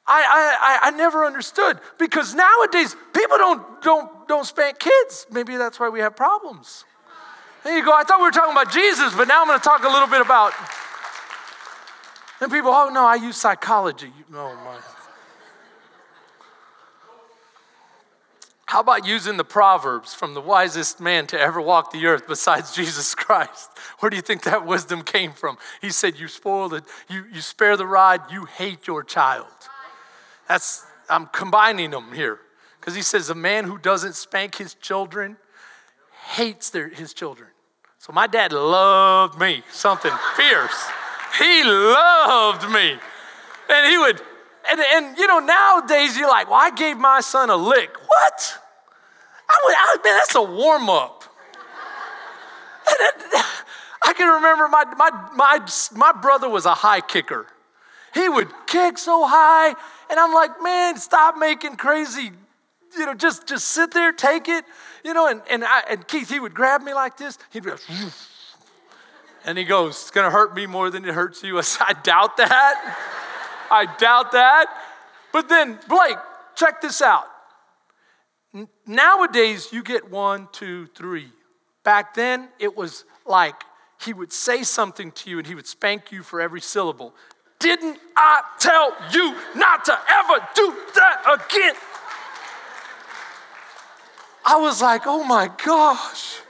[0.06, 5.26] I, I, I never understood because nowadays people don't don't don't spank kids.
[5.30, 6.84] Maybe that's why we have problems.
[7.62, 7.92] There you go.
[7.92, 10.08] I thought we were talking about Jesus, but now I'm going to talk a little
[10.08, 10.52] bit about.
[12.40, 14.12] And people, oh no, I use psychology.
[14.34, 15.01] Oh my.
[18.72, 22.74] How about using the Proverbs from the wisest man to ever walk the earth besides
[22.74, 23.68] Jesus Christ?
[23.98, 25.58] Where do you think that wisdom came from?
[25.82, 29.52] He said, You spoil it, you, you spare the rod, you hate your child.
[30.48, 32.38] That's, I'm combining them here.
[32.80, 35.36] Because he says, A man who doesn't spank his children
[36.30, 37.50] hates their, his children.
[37.98, 40.88] So my dad loved me, something fierce.
[41.38, 42.96] He loved me.
[43.68, 44.22] And he would,
[44.70, 47.94] and, and you know, nowadays you're like, well, I gave my son a lick.
[48.06, 48.60] What?
[49.68, 51.24] I man, that's a warm up.
[54.04, 57.46] I can remember my, my, my, my brother was a high kicker.
[58.14, 62.32] He would kick so high, and I'm like, man, stop making crazy,
[62.98, 64.64] you know, just, just sit there, take it.
[65.04, 67.38] You know, and, and, I, and Keith, he would grab me like this.
[67.50, 67.76] He'd be go,
[69.44, 71.58] and he goes, It's gonna hurt me more than it hurts you.
[71.58, 72.96] I, said, I doubt that.
[73.70, 74.66] I doubt that.
[75.32, 76.18] But then, Blake,
[76.54, 77.26] check this out.
[78.86, 81.28] Nowadays, you get one, two, three.
[81.84, 83.54] Back then, it was like
[84.00, 87.14] he would say something to you and he would spank you for every syllable.
[87.58, 91.74] Didn't I tell you not to ever do that again?
[94.44, 96.40] I was like, oh my gosh.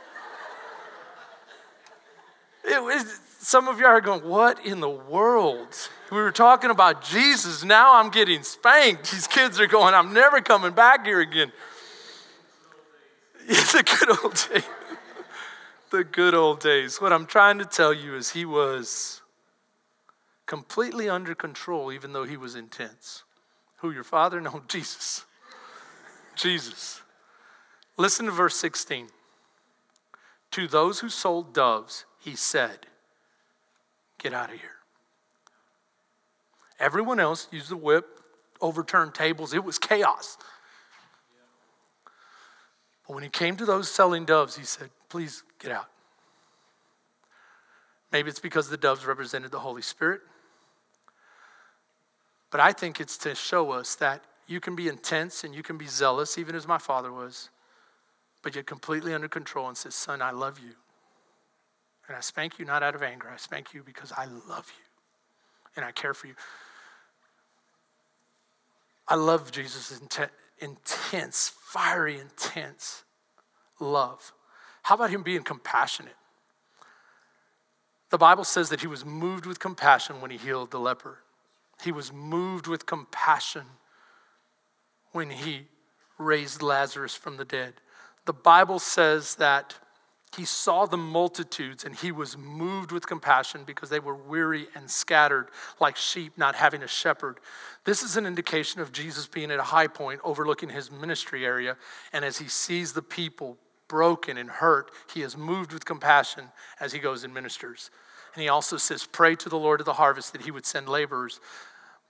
[2.64, 5.76] It was, some of y'all are going, what in the world?
[6.10, 7.64] We were talking about Jesus.
[7.64, 9.10] Now I'm getting spanked.
[9.10, 11.52] These kids are going, I'm never coming back here again.
[13.78, 14.64] A good old days.
[15.90, 17.00] the good old days.
[17.00, 19.22] What I'm trying to tell you is he was
[20.46, 23.24] completely under control, even though he was intense.
[23.78, 24.40] Who, your father?
[24.40, 25.24] No, Jesus.
[26.36, 27.02] Jesus.
[27.96, 29.08] Listen to verse 16.
[30.52, 32.86] To those who sold doves, he said,
[34.18, 34.70] Get out of here.
[36.78, 38.20] Everyone else used the whip,
[38.60, 39.54] overturned tables.
[39.54, 40.36] It was chaos.
[43.06, 45.88] But when he came to those selling doves, he said, Please get out.
[48.10, 50.20] Maybe it's because the doves represented the Holy Spirit.
[52.50, 55.78] But I think it's to show us that you can be intense and you can
[55.78, 57.48] be zealous, even as my father was,
[58.42, 60.72] but you're completely under control and says, Son, I love you.
[62.06, 64.84] And I spank you not out of anger, I spank you because I love you
[65.76, 66.34] and I care for you.
[69.08, 70.00] I love Jesus'
[70.62, 73.04] intense, fiery, intense
[73.80, 74.32] love.
[74.82, 76.16] How about him being compassionate?
[78.10, 81.18] The Bible says that he was moved with compassion when he healed the leper.
[81.82, 83.64] He was moved with compassion
[85.12, 85.62] when he
[86.18, 87.74] raised Lazarus from the dead.
[88.26, 89.74] The Bible says that
[90.36, 94.90] he saw the multitudes and he was moved with compassion because they were weary and
[94.90, 97.38] scattered like sheep not having a shepherd.
[97.84, 101.76] This is an indication of Jesus being at a high point overlooking his ministry area.
[102.14, 106.44] And as he sees the people broken and hurt, he is moved with compassion
[106.80, 107.90] as he goes and ministers.
[108.34, 110.88] And he also says, Pray to the Lord of the harvest that he would send
[110.88, 111.40] laborers.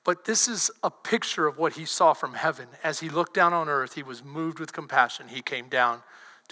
[0.05, 2.69] But this is a picture of what he saw from heaven.
[2.85, 5.27] As he looked down on earth, he was moved with compassion.
[5.29, 6.03] He came down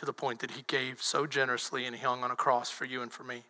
[0.00, 2.86] to the point that he gave so generously and he hung on a cross for
[2.86, 3.42] you and for me.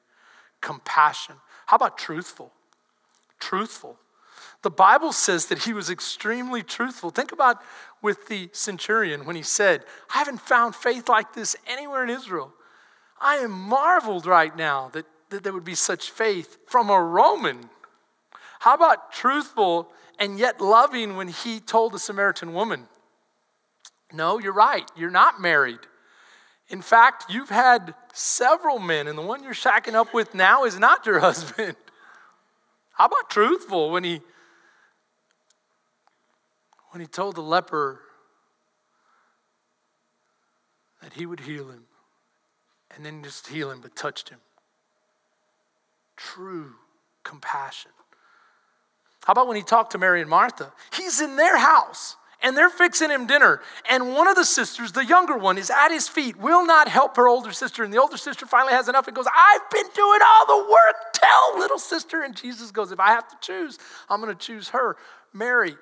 [0.61, 1.37] Compassion.
[1.67, 2.53] How about truthful?
[3.39, 3.97] Truthful.
[4.63, 7.11] The Bible says that he was extremely truthful.
[7.11, 7.63] Think about
[8.03, 12.53] with the centurion when he said, I haven't found faith like this anywhere in Israel.
[13.21, 17.71] I am marveled right now that, that there would be such faith from a Roman.
[18.59, 22.89] How about truthful and yet loving when he told the Samaritan woman,
[24.13, 25.79] No, you're right, you're not married.
[26.71, 30.79] In fact, you've had several men, and the one you're shacking up with now is
[30.79, 31.77] not your husband.
[32.93, 34.21] How about truthful when he
[36.91, 38.01] when he told the leper
[41.03, 41.85] that he would heal him
[42.95, 44.39] and then just heal him but touched him?
[46.17, 46.75] True
[47.25, 47.91] compassion.
[49.25, 50.73] How about when he talked to Mary and Martha?
[50.93, 53.61] He's in their house and they're fixing him dinner.
[53.89, 57.17] And one of the sisters, the younger one, is at his feet, will not help
[57.17, 57.85] her older sister.
[57.85, 61.13] And the older sister finally has enough and goes, I've been doing all the work.
[61.13, 62.23] Tell little sister.
[62.23, 64.97] And Jesus goes, If I have to choose, I'm going to choose her.
[65.33, 65.77] Mary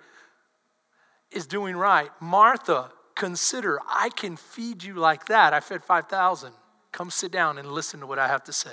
[1.30, 2.10] is doing right.
[2.20, 5.52] Martha, consider, I can feed you like that.
[5.52, 6.52] I fed 5,000.
[6.90, 8.72] Come sit down and listen to what I have to say.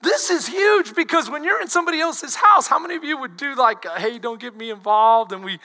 [0.00, 3.36] This is huge because when you're in somebody else's house, how many of you would
[3.36, 5.58] do like, uh, hey, don't get me involved, and we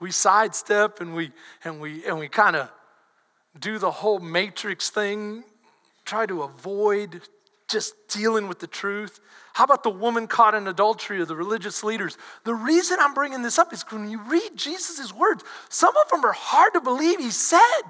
[0.00, 1.32] we sidestep and we
[1.64, 2.70] and we and we kind of
[3.58, 5.44] do the whole matrix thing,
[6.04, 7.20] try to avoid
[7.68, 9.20] just dealing with the truth.
[9.52, 12.16] How about the woman caught in adultery or the religious leaders?
[12.44, 16.24] The reason I'm bringing this up is when you read Jesus' words, some of them
[16.24, 17.82] are hard to believe he said.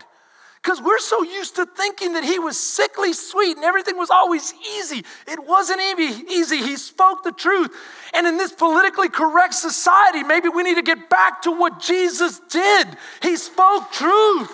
[0.63, 4.53] Because we're so used to thinking that he was sickly sweet and everything was always
[4.77, 5.05] easy.
[5.27, 6.59] It wasn't easy.
[6.59, 7.71] He spoke the truth.
[8.13, 12.41] And in this politically correct society, maybe we need to get back to what Jesus
[12.51, 12.89] did.
[13.23, 14.51] He spoke truth.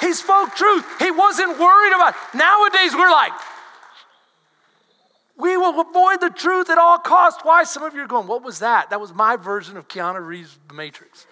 [0.00, 0.84] He spoke truth.
[0.98, 2.14] He wasn't worried about.
[2.14, 2.38] It.
[2.38, 3.32] Nowadays, we're like,
[5.36, 7.44] we will avoid the truth at all costs.
[7.44, 7.64] Why?
[7.64, 8.90] Some of you are going, what was that?
[8.90, 11.26] That was my version of Keanu Reeves' The Matrix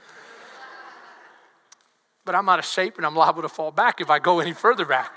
[2.24, 4.52] but I'm out of shape and I'm liable to fall back if I go any
[4.52, 5.12] further back.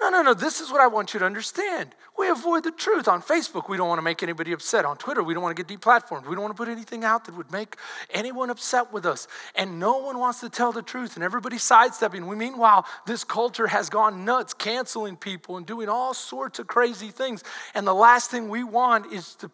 [0.00, 0.32] No, no, no.
[0.34, 1.92] This is what I want you to understand.
[2.16, 3.08] We avoid the truth.
[3.08, 4.84] On Facebook, we don't want to make anybody upset.
[4.84, 6.28] On Twitter, we don't want to get deplatformed.
[6.28, 7.76] We don't want to put anything out that would make
[8.10, 9.26] anyone upset with us.
[9.56, 12.26] And no one wants to tell the truth, and everybody's sidestepping.
[12.28, 17.10] We, meanwhile, this culture has gone nuts, canceling people and doing all sorts of crazy
[17.10, 17.42] things.
[17.74, 19.50] And the last thing we want is to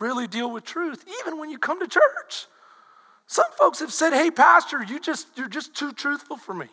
[0.00, 2.46] really deal with truth, even when you come to church.
[3.26, 6.66] Some folks have said, hey, Pastor, you just, you're just too truthful for me.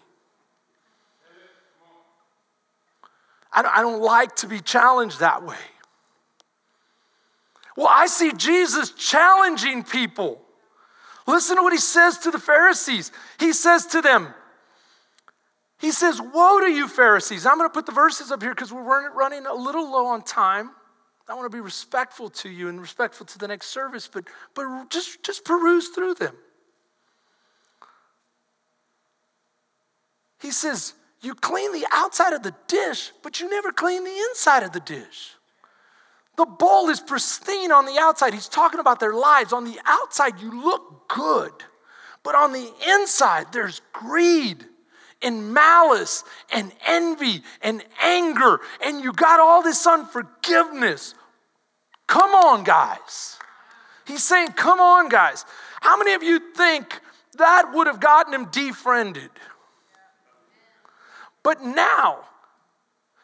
[3.51, 5.57] I don't, I don't like to be challenged that way.
[7.75, 10.41] Well, I see Jesus challenging people.
[11.25, 13.11] Listen to what he says to the Pharisees.
[13.39, 14.33] He says to them,
[15.79, 17.45] he says, Woe to you, Pharisees.
[17.45, 20.21] I'm going to put the verses up here because we're running a little low on
[20.21, 20.71] time.
[21.27, 24.89] I want to be respectful to you and respectful to the next service, but, but
[24.89, 26.35] just, just peruse through them.
[30.43, 34.61] He says, You clean the outside of the dish, but you never clean the inside
[34.61, 35.31] of the dish.
[36.35, 38.33] The bowl is pristine on the outside.
[38.33, 39.53] He's talking about their lives.
[39.53, 41.53] On the outside, you look good,
[42.23, 44.65] but on the inside, there's greed
[45.21, 51.15] and malice and envy and anger, and you got all this unforgiveness.
[52.07, 53.37] Come on, guys.
[54.05, 55.45] He's saying, Come on, guys.
[55.79, 56.99] How many of you think
[57.37, 59.29] that would have gotten him defriended?
[61.43, 62.21] But now,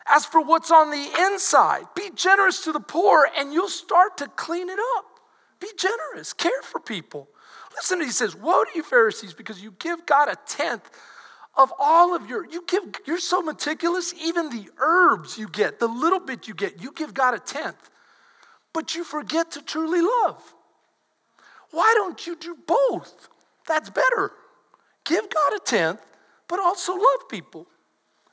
[0.06, 4.28] as for what's on the inside, be generous to the poor and you'll start to
[4.28, 5.06] clean it up.
[5.60, 7.28] Be generous, care for people.
[7.76, 10.90] Listen, he says, Woe to you, Pharisees, because you give God a tenth
[11.58, 15.88] of all of your, you give, you're so meticulous, even the herbs you get, the
[15.88, 17.90] little bit you get, you give God a tenth.
[18.74, 20.42] But you forget to truly love.
[21.72, 23.30] Why don't you do both?
[23.68, 24.32] That's better.
[25.06, 26.02] Give God a tenth,
[26.48, 27.68] but also love people.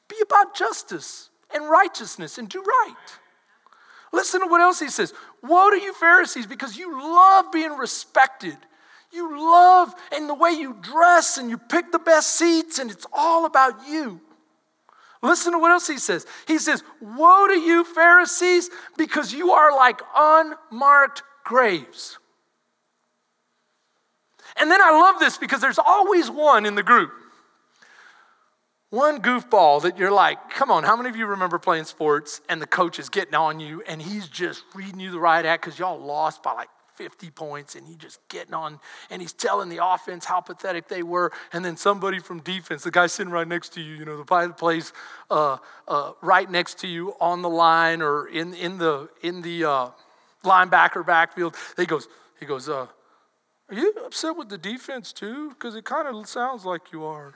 [0.08, 2.94] Be about justice and righteousness and do right.
[4.12, 5.12] Listen to what else he says.
[5.42, 8.56] Woe to you, Pharisees, because you love being respected.
[9.12, 13.06] You love and the way you dress and you pick the best seats, and it's
[13.12, 14.20] all about you.
[15.22, 16.26] Listen to what else he says.
[16.46, 22.18] He says, Woe to you, Pharisees, because you are like unmarked graves.
[24.58, 27.10] And then I love this because there's always one in the group
[28.90, 32.62] one goofball that you're like, come on, how many of you remember playing sports and
[32.62, 35.78] the coach is getting on you and he's just reading you the right act because
[35.78, 38.80] y'all lost by like 50 points and he's just getting on
[39.10, 41.32] and he's telling the offense how pathetic they were.
[41.52, 44.24] And then somebody from defense, the guy sitting right next to you, you know, the
[44.24, 44.92] guy that plays
[45.30, 45.58] uh,
[45.88, 49.88] uh, right next to you on the line or in, in the, in the uh,
[50.44, 52.08] linebacker backfield, he goes,
[52.38, 52.86] he goes, uh,
[53.68, 55.50] are you upset with the defense too?
[55.50, 57.34] Because it kind of sounds like you are.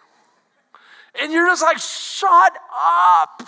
[1.19, 3.43] And you're just like, shut up.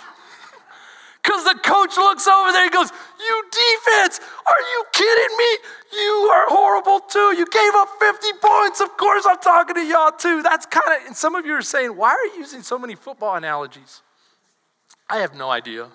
[1.23, 5.57] Because the coach looks over there and goes, You defense, are you kidding me?
[5.93, 7.33] You are horrible too.
[7.37, 8.81] You gave up 50 points.
[8.81, 10.41] Of course, I'm talking to y'all too.
[10.41, 12.95] That's kind of, and some of you are saying, Why are you using so many
[12.95, 14.01] football analogies?
[15.09, 15.87] I have no idea.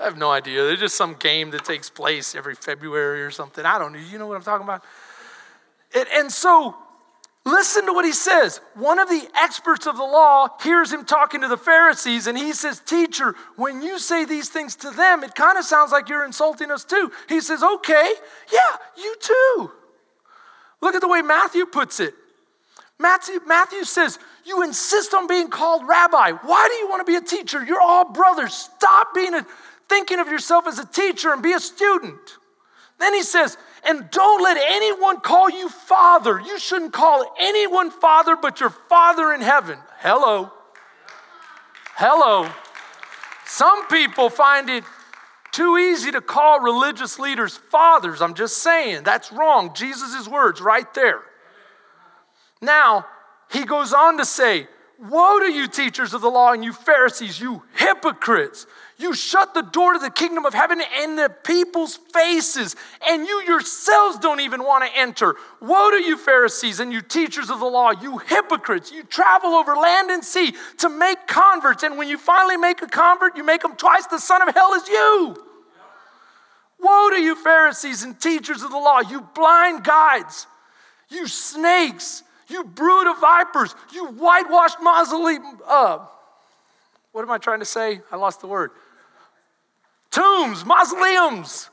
[0.00, 0.64] I have no idea.
[0.64, 3.64] There's just some game that takes place every February or something.
[3.66, 3.98] I don't know.
[3.98, 4.82] You know what I'm talking about?
[5.94, 6.74] And, and so
[7.44, 8.60] Listen to what he says.
[8.74, 12.52] One of the experts of the law hears him talking to the Pharisees, and he
[12.52, 16.24] says, Teacher, when you say these things to them, it kind of sounds like you're
[16.24, 17.10] insulting us too.
[17.28, 18.12] He says, Okay,
[18.52, 19.72] yeah, you too.
[20.80, 22.14] Look at the way Matthew puts it.
[23.00, 26.32] Matthew, Matthew says, You insist on being called rabbi.
[26.42, 27.64] Why do you want to be a teacher?
[27.64, 28.54] You're all brothers.
[28.54, 29.44] Stop being a,
[29.88, 32.38] thinking of yourself as a teacher and be a student.
[33.00, 36.40] Then he says, and don't let anyone call you father.
[36.40, 39.78] You shouldn't call anyone father but your father in heaven.
[39.98, 40.52] Hello.
[41.96, 42.48] Hello.
[43.44, 44.84] Some people find it
[45.50, 48.22] too easy to call religious leaders fathers.
[48.22, 49.74] I'm just saying, that's wrong.
[49.74, 51.20] Jesus' words right there.
[52.60, 53.06] Now,
[53.50, 54.68] he goes on to say,
[54.98, 58.66] Woe to you, teachers of the law, and you Pharisees, you hypocrites!
[59.02, 62.76] You shut the door to the kingdom of heaven in the people's faces,
[63.08, 65.34] and you yourselves don't even want to enter.
[65.60, 68.92] Woe to you, Pharisees, and you teachers of the law, you hypocrites!
[68.92, 72.86] You travel over land and sea to make converts, and when you finally make a
[72.86, 75.36] convert, you make them twice the son of hell as you.
[76.78, 80.46] Woe to you, Pharisees and teachers of the law, you blind guides,
[81.08, 82.22] you snakes!
[82.48, 85.58] You brood of vipers, you whitewashed mausoleum.
[85.66, 86.00] Uh,
[87.12, 88.00] what am I trying to say?
[88.10, 88.72] I lost the word.
[90.12, 91.70] Tombs, mausoleums.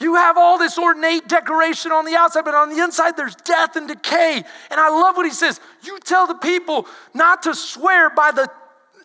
[0.00, 3.76] You have all this ornate decoration on the outside, but on the inside there's death
[3.76, 4.42] and decay.
[4.70, 5.60] And I love what he says.
[5.82, 8.48] You tell the people not to swear by the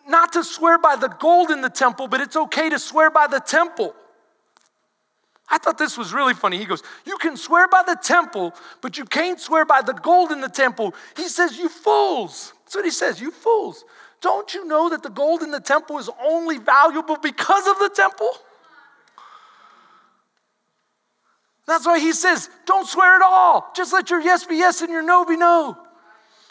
[0.08, 3.26] not to swear by the gold in the temple, but it's okay to swear by
[3.26, 3.92] the temple.
[5.48, 6.58] I thought this was really funny.
[6.58, 10.30] He goes, You can swear by the temple, but you can't swear by the gold
[10.32, 10.94] in the temple.
[11.16, 12.52] He says, You fools.
[12.64, 13.84] That's what he says, You fools.
[14.20, 17.90] Don't you know that the gold in the temple is only valuable because of the
[17.94, 18.30] temple?
[21.66, 23.70] That's why he says, Don't swear at all.
[23.74, 25.76] Just let your yes be yes and your no be no.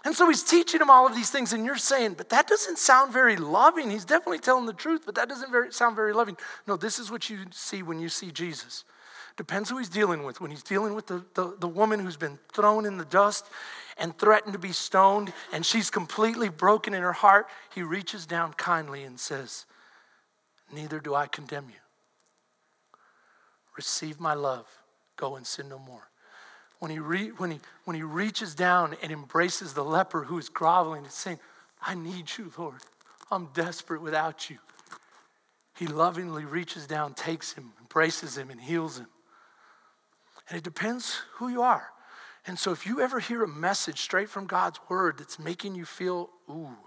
[0.06, 2.78] And so he's teaching him all of these things, and you're saying, but that doesn't
[2.78, 3.90] sound very loving.
[3.90, 6.38] He's definitely telling the truth, but that doesn't very, sound very loving.
[6.68, 8.84] No, this is what you see when you see Jesus.
[9.36, 10.40] Depends who he's dealing with.
[10.40, 13.48] When he's dealing with the, the, the woman who's been thrown in the dust
[13.98, 18.54] and threatened to be stoned, and she's completely broken in her heart, he reaches down
[18.54, 19.66] kindly and says,
[20.72, 21.82] Neither do I condemn you.
[23.76, 24.68] Receive my love.
[25.18, 26.10] Go and sin no more
[26.80, 30.50] when he, re, when, he, when he reaches down and embraces the leper who is
[30.50, 31.40] groveling and saying,
[31.82, 32.82] I need you, Lord.
[33.32, 34.58] I'm desperate without you.
[35.78, 39.08] He lovingly reaches down, takes him, embraces him, and heals him.
[40.50, 41.88] And it depends who you are.
[42.48, 45.86] And so if you ever hear a message straight from God's word that's making you
[45.86, 46.78] feel, ooh,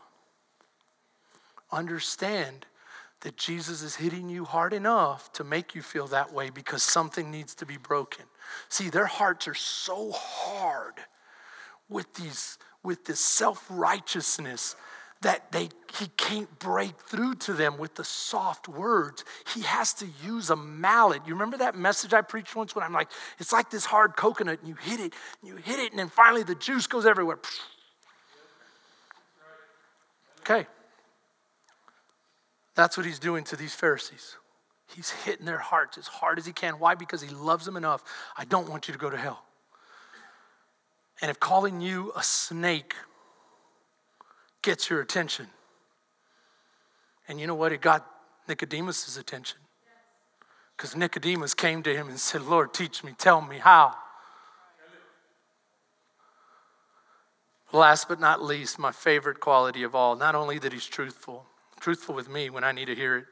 [1.73, 2.67] understand
[3.21, 7.31] that Jesus is hitting you hard enough to make you feel that way because something
[7.31, 8.25] needs to be broken.
[8.69, 10.95] See, their hearts are so hard
[11.89, 14.77] with these with this self-righteousness
[15.21, 19.25] that they he can't break through to them with the soft words.
[19.53, 21.23] He has to use a mallet.
[21.27, 23.09] You remember that message I preached once when I'm like,
[23.41, 26.09] it's like this hard coconut, and you hit it, and you hit it, and then
[26.09, 27.41] finally the juice goes everywhere.
[30.41, 30.67] Okay.
[32.79, 34.37] That's what he's doing to these Pharisees.
[34.95, 36.75] He's hitting their hearts as hard as he can.
[36.75, 36.95] Why?
[36.95, 38.05] Because he loves them enough.
[38.37, 39.43] I don't want you to go to hell.
[41.21, 42.95] And if calling you a snake
[44.63, 45.49] gets your attention,
[47.27, 47.73] and you know what?
[47.73, 48.09] It got
[48.47, 49.59] Nicodemus' attention.
[50.77, 53.97] Because Nicodemus came to him and said, Lord, teach me, tell me how.
[57.73, 61.48] Last but not least, my favorite quality of all, not only that he's truthful,
[61.81, 63.25] truthful with me when I need to hear it,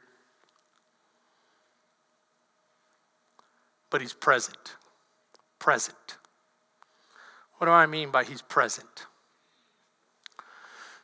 [3.89, 4.75] but he's present.
[5.59, 6.17] Present.
[7.57, 9.07] What do I mean by he's present?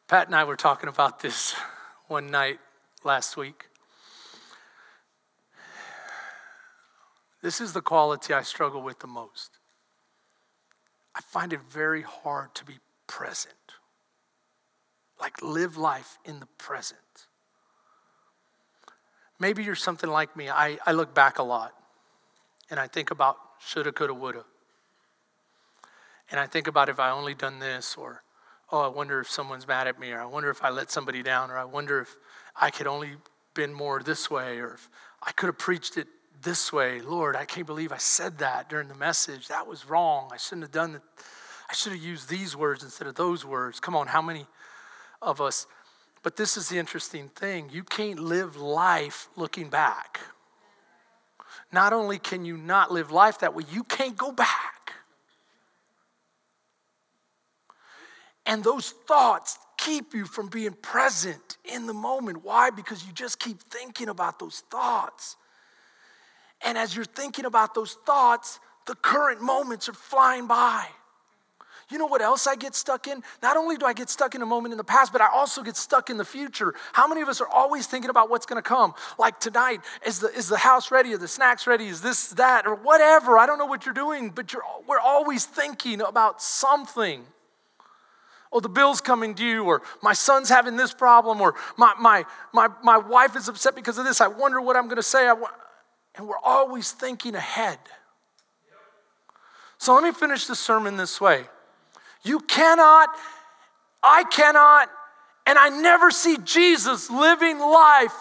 [0.08, 1.56] Pat and I were talking about this
[2.08, 2.60] one night
[3.04, 3.66] last week.
[7.42, 9.58] This is the quality I struggle with the most.
[11.16, 13.54] I find it very hard to be present.
[15.20, 17.00] Like live life in the present.
[19.44, 20.48] Maybe you're something like me.
[20.48, 21.74] I, I look back a lot
[22.70, 24.46] and I think about shoulda, coulda, woulda.
[26.32, 28.24] And I think about if I only done this, or
[28.72, 31.22] oh, I wonder if someone's mad at me, or I wonder if I let somebody
[31.24, 32.16] down, or I wonder if
[32.56, 33.18] I could only
[33.54, 34.90] been more this way, or if
[35.22, 36.08] I could have preached it
[36.42, 37.02] this way.
[37.02, 39.50] Lord, I can't believe I said that during the message.
[39.50, 40.30] That was wrong.
[40.32, 41.02] I shouldn't have done that.
[41.70, 43.82] I should have used these words instead of those words.
[43.82, 44.48] Come on, how many
[45.22, 45.68] of us?
[46.24, 47.70] But this is the interesting thing.
[47.72, 50.22] You can't live life looking back.
[51.72, 54.94] Not only can you not live life that way, you can't go back.
[58.46, 62.44] And those thoughts keep you from being present in the moment.
[62.44, 62.70] Why?
[62.70, 65.36] Because you just keep thinking about those thoughts.
[66.66, 70.88] And as you're thinking about those thoughts, the current moments are flying by.
[71.90, 73.22] You know what else I get stuck in?
[73.42, 75.62] Not only do I get stuck in a moment in the past, but I also
[75.62, 76.74] get stuck in the future.
[76.94, 78.94] How many of us are always thinking about what's going to come?
[79.20, 81.14] Like tonight, is the, is the house ready?
[81.14, 81.88] Are the snacks ready?
[81.88, 83.38] Is this, that, or whatever?
[83.38, 87.26] I don't know what you're doing, but you're, we're always thinking about something.
[88.52, 92.24] Oh, the bill's coming due, or my son's having this problem, or my, my,
[92.54, 94.22] my, my wife is upset because of this.
[94.22, 95.28] I wonder what I'm going to say.
[95.28, 97.80] and we're always thinking ahead.
[99.80, 101.46] So let me finish the sermon this way.
[102.24, 103.10] You cannot,
[104.02, 104.90] I cannot,
[105.46, 108.16] and I never see Jesus living life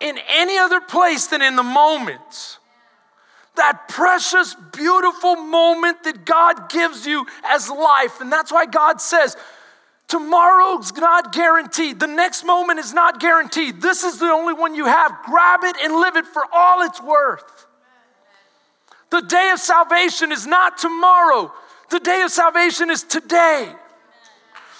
[0.00, 2.58] in any other place than in the moment.
[3.56, 8.20] That precious, beautiful moment that God gives you as life.
[8.20, 9.36] And that's why God says,
[10.06, 11.98] Tomorrow's not guaranteed.
[11.98, 13.80] The next moment is not guaranteed.
[13.80, 15.12] This is the only one you have.
[15.24, 17.66] Grab it and live it for all it's worth.
[19.10, 21.52] The day of salvation is not tomorrow.
[21.90, 23.72] The day of salvation is today.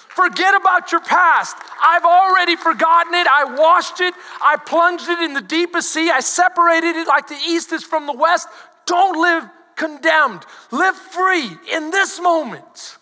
[0.09, 1.57] Forget about your past.
[1.82, 3.26] I've already forgotten it.
[3.26, 4.14] I washed it.
[4.40, 6.11] I plunged it in the deepest sea.
[6.11, 8.48] I separated it like the east is from the west.
[8.86, 9.44] Don't live
[9.74, 10.44] condemned.
[10.70, 12.96] Live free in this moment.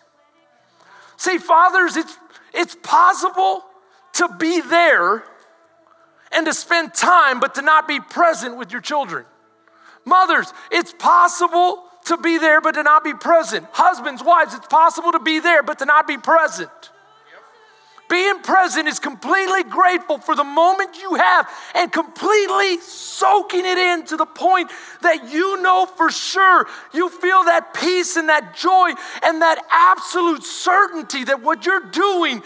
[1.17, 2.17] See, fathers, it's,
[2.51, 3.63] it's possible
[4.13, 5.23] to be there
[6.31, 9.25] and to spend time, but to not be present with your children.
[10.03, 13.65] Mothers, it's possible to be there but to not be present.
[13.71, 16.69] Husbands, wives, it's possible to be there but to not be present.
[18.09, 24.05] Being present is completely grateful for the moment you have and completely soaking it in
[24.05, 24.69] to the point
[25.01, 28.91] that you know for sure you feel that peace and that joy
[29.23, 32.43] and that absolute certainty that what you're doing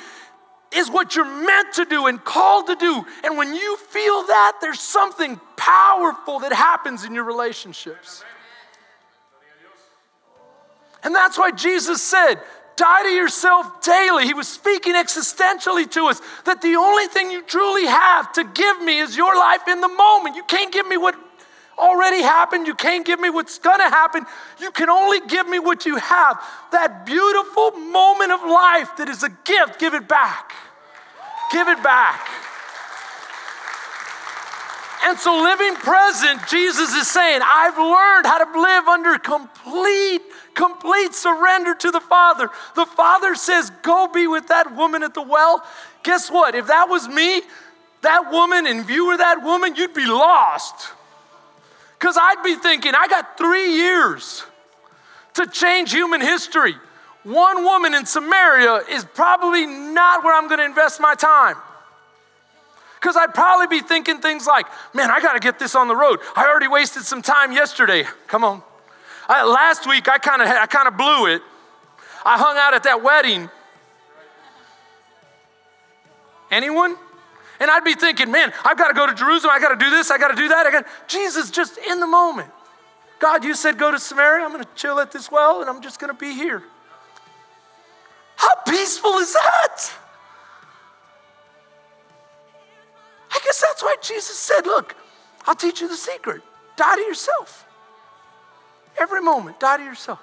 [0.73, 3.05] is what you're meant to do and called to do.
[3.23, 8.23] And when you feel that, there's something powerful that happens in your relationships.
[11.03, 12.35] And that's why Jesus said,
[12.77, 14.25] Die to yourself daily.
[14.25, 18.81] He was speaking existentially to us that the only thing you truly have to give
[18.81, 20.35] me is your life in the moment.
[20.35, 21.15] You can't give me what
[21.77, 22.67] already happened.
[22.67, 24.25] You can't give me what's going to happen.
[24.59, 26.39] You can only give me what you have.
[26.71, 30.53] That beautiful moment of life that is a gift, give it back.
[31.51, 32.27] Give it back.
[35.03, 40.21] And so, living present, Jesus is saying, I've learned how to live under complete
[40.57, 42.49] complete surrender to the Father.
[42.75, 45.63] The Father says, Go be with that woman at the well.
[46.03, 46.55] Guess what?
[46.55, 47.41] If that was me,
[48.01, 50.89] that woman, and if you were that woman, you'd be lost.
[51.97, 54.43] Because I'd be thinking, I got three years
[55.35, 56.75] to change human history.
[57.23, 61.57] one woman in Samaria is probably not where I'm going to invest my time.
[62.99, 65.95] Because I'd probably be thinking things like, man, I got to get this on the
[65.95, 66.19] road.
[66.35, 68.05] I already wasted some time yesterday.
[68.27, 68.63] Come on.
[69.28, 71.41] I, last week, I kind of I kind of blew it.
[72.25, 73.49] I hung out at that wedding.
[76.49, 76.95] Anyone?
[77.59, 79.51] And I'd be thinking, man, I've got to go to Jerusalem.
[79.53, 80.11] I got to do this.
[80.11, 80.65] I got to do that.
[80.65, 82.49] I got Jesus just in the moment.
[83.19, 84.45] God, you said go to Samaria.
[84.45, 86.63] I'm going to chill at this well, and I'm just going to be here.
[88.36, 89.91] How peaceful is that?
[93.32, 94.95] I guess that's why Jesus said, Look,
[95.45, 96.41] I'll teach you the secret.
[96.75, 97.66] Die to yourself.
[98.99, 100.19] Every moment, die to yourself.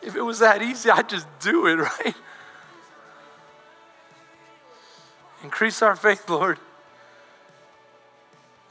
[0.00, 2.14] If it was that easy, I'd just do it, right?
[5.42, 6.58] Increase our faith, Lord.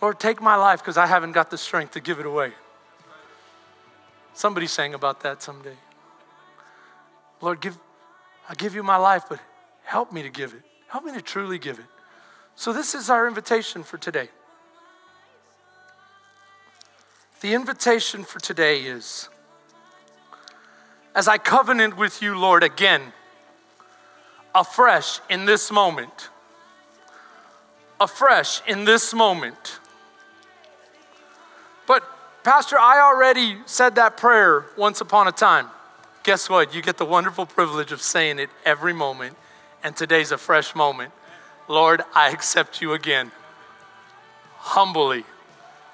[0.01, 2.51] Lord, take my life because I haven't got the strength to give it away.
[4.33, 5.75] Somebody sang about that someday.
[7.41, 7.77] Lord, give,
[8.47, 9.39] I give you my life, but
[9.83, 10.61] help me to give it.
[10.87, 11.85] Help me to truly give it.
[12.55, 14.29] So, this is our invitation for today.
[17.39, 19.29] The invitation for today is
[21.13, 23.13] as I covenant with you, Lord, again,
[24.55, 26.29] afresh in this moment,
[27.99, 29.79] afresh in this moment.
[31.85, 32.03] But,
[32.43, 35.67] Pastor, I already said that prayer once upon a time.
[36.23, 36.73] Guess what?
[36.73, 39.37] You get the wonderful privilege of saying it every moment,
[39.83, 41.11] and today's a fresh moment.
[41.67, 43.31] Lord, I accept you again.
[44.57, 45.23] Humbly,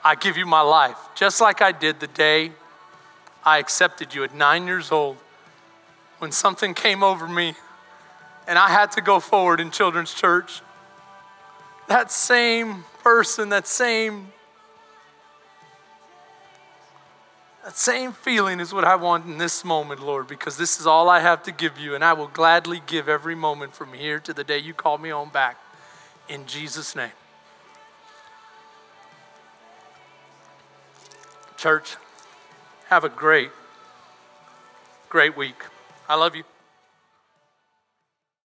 [0.03, 2.51] I give you my life, just like I did the day
[3.45, 5.17] I accepted you at nine years old
[6.19, 7.55] when something came over me
[8.47, 10.61] and I had to go forward in children's church.
[11.87, 14.31] That same person, that same
[17.63, 21.09] That same feeling is what I want in this moment, Lord, because this is all
[21.09, 24.33] I have to give you, and I will gladly give every moment from here to
[24.33, 25.57] the day you call me home back.
[26.27, 27.13] In Jesus' name.
[31.64, 31.95] Church,
[32.89, 33.49] have a great,
[35.07, 35.55] great week.
[36.09, 36.43] I love you.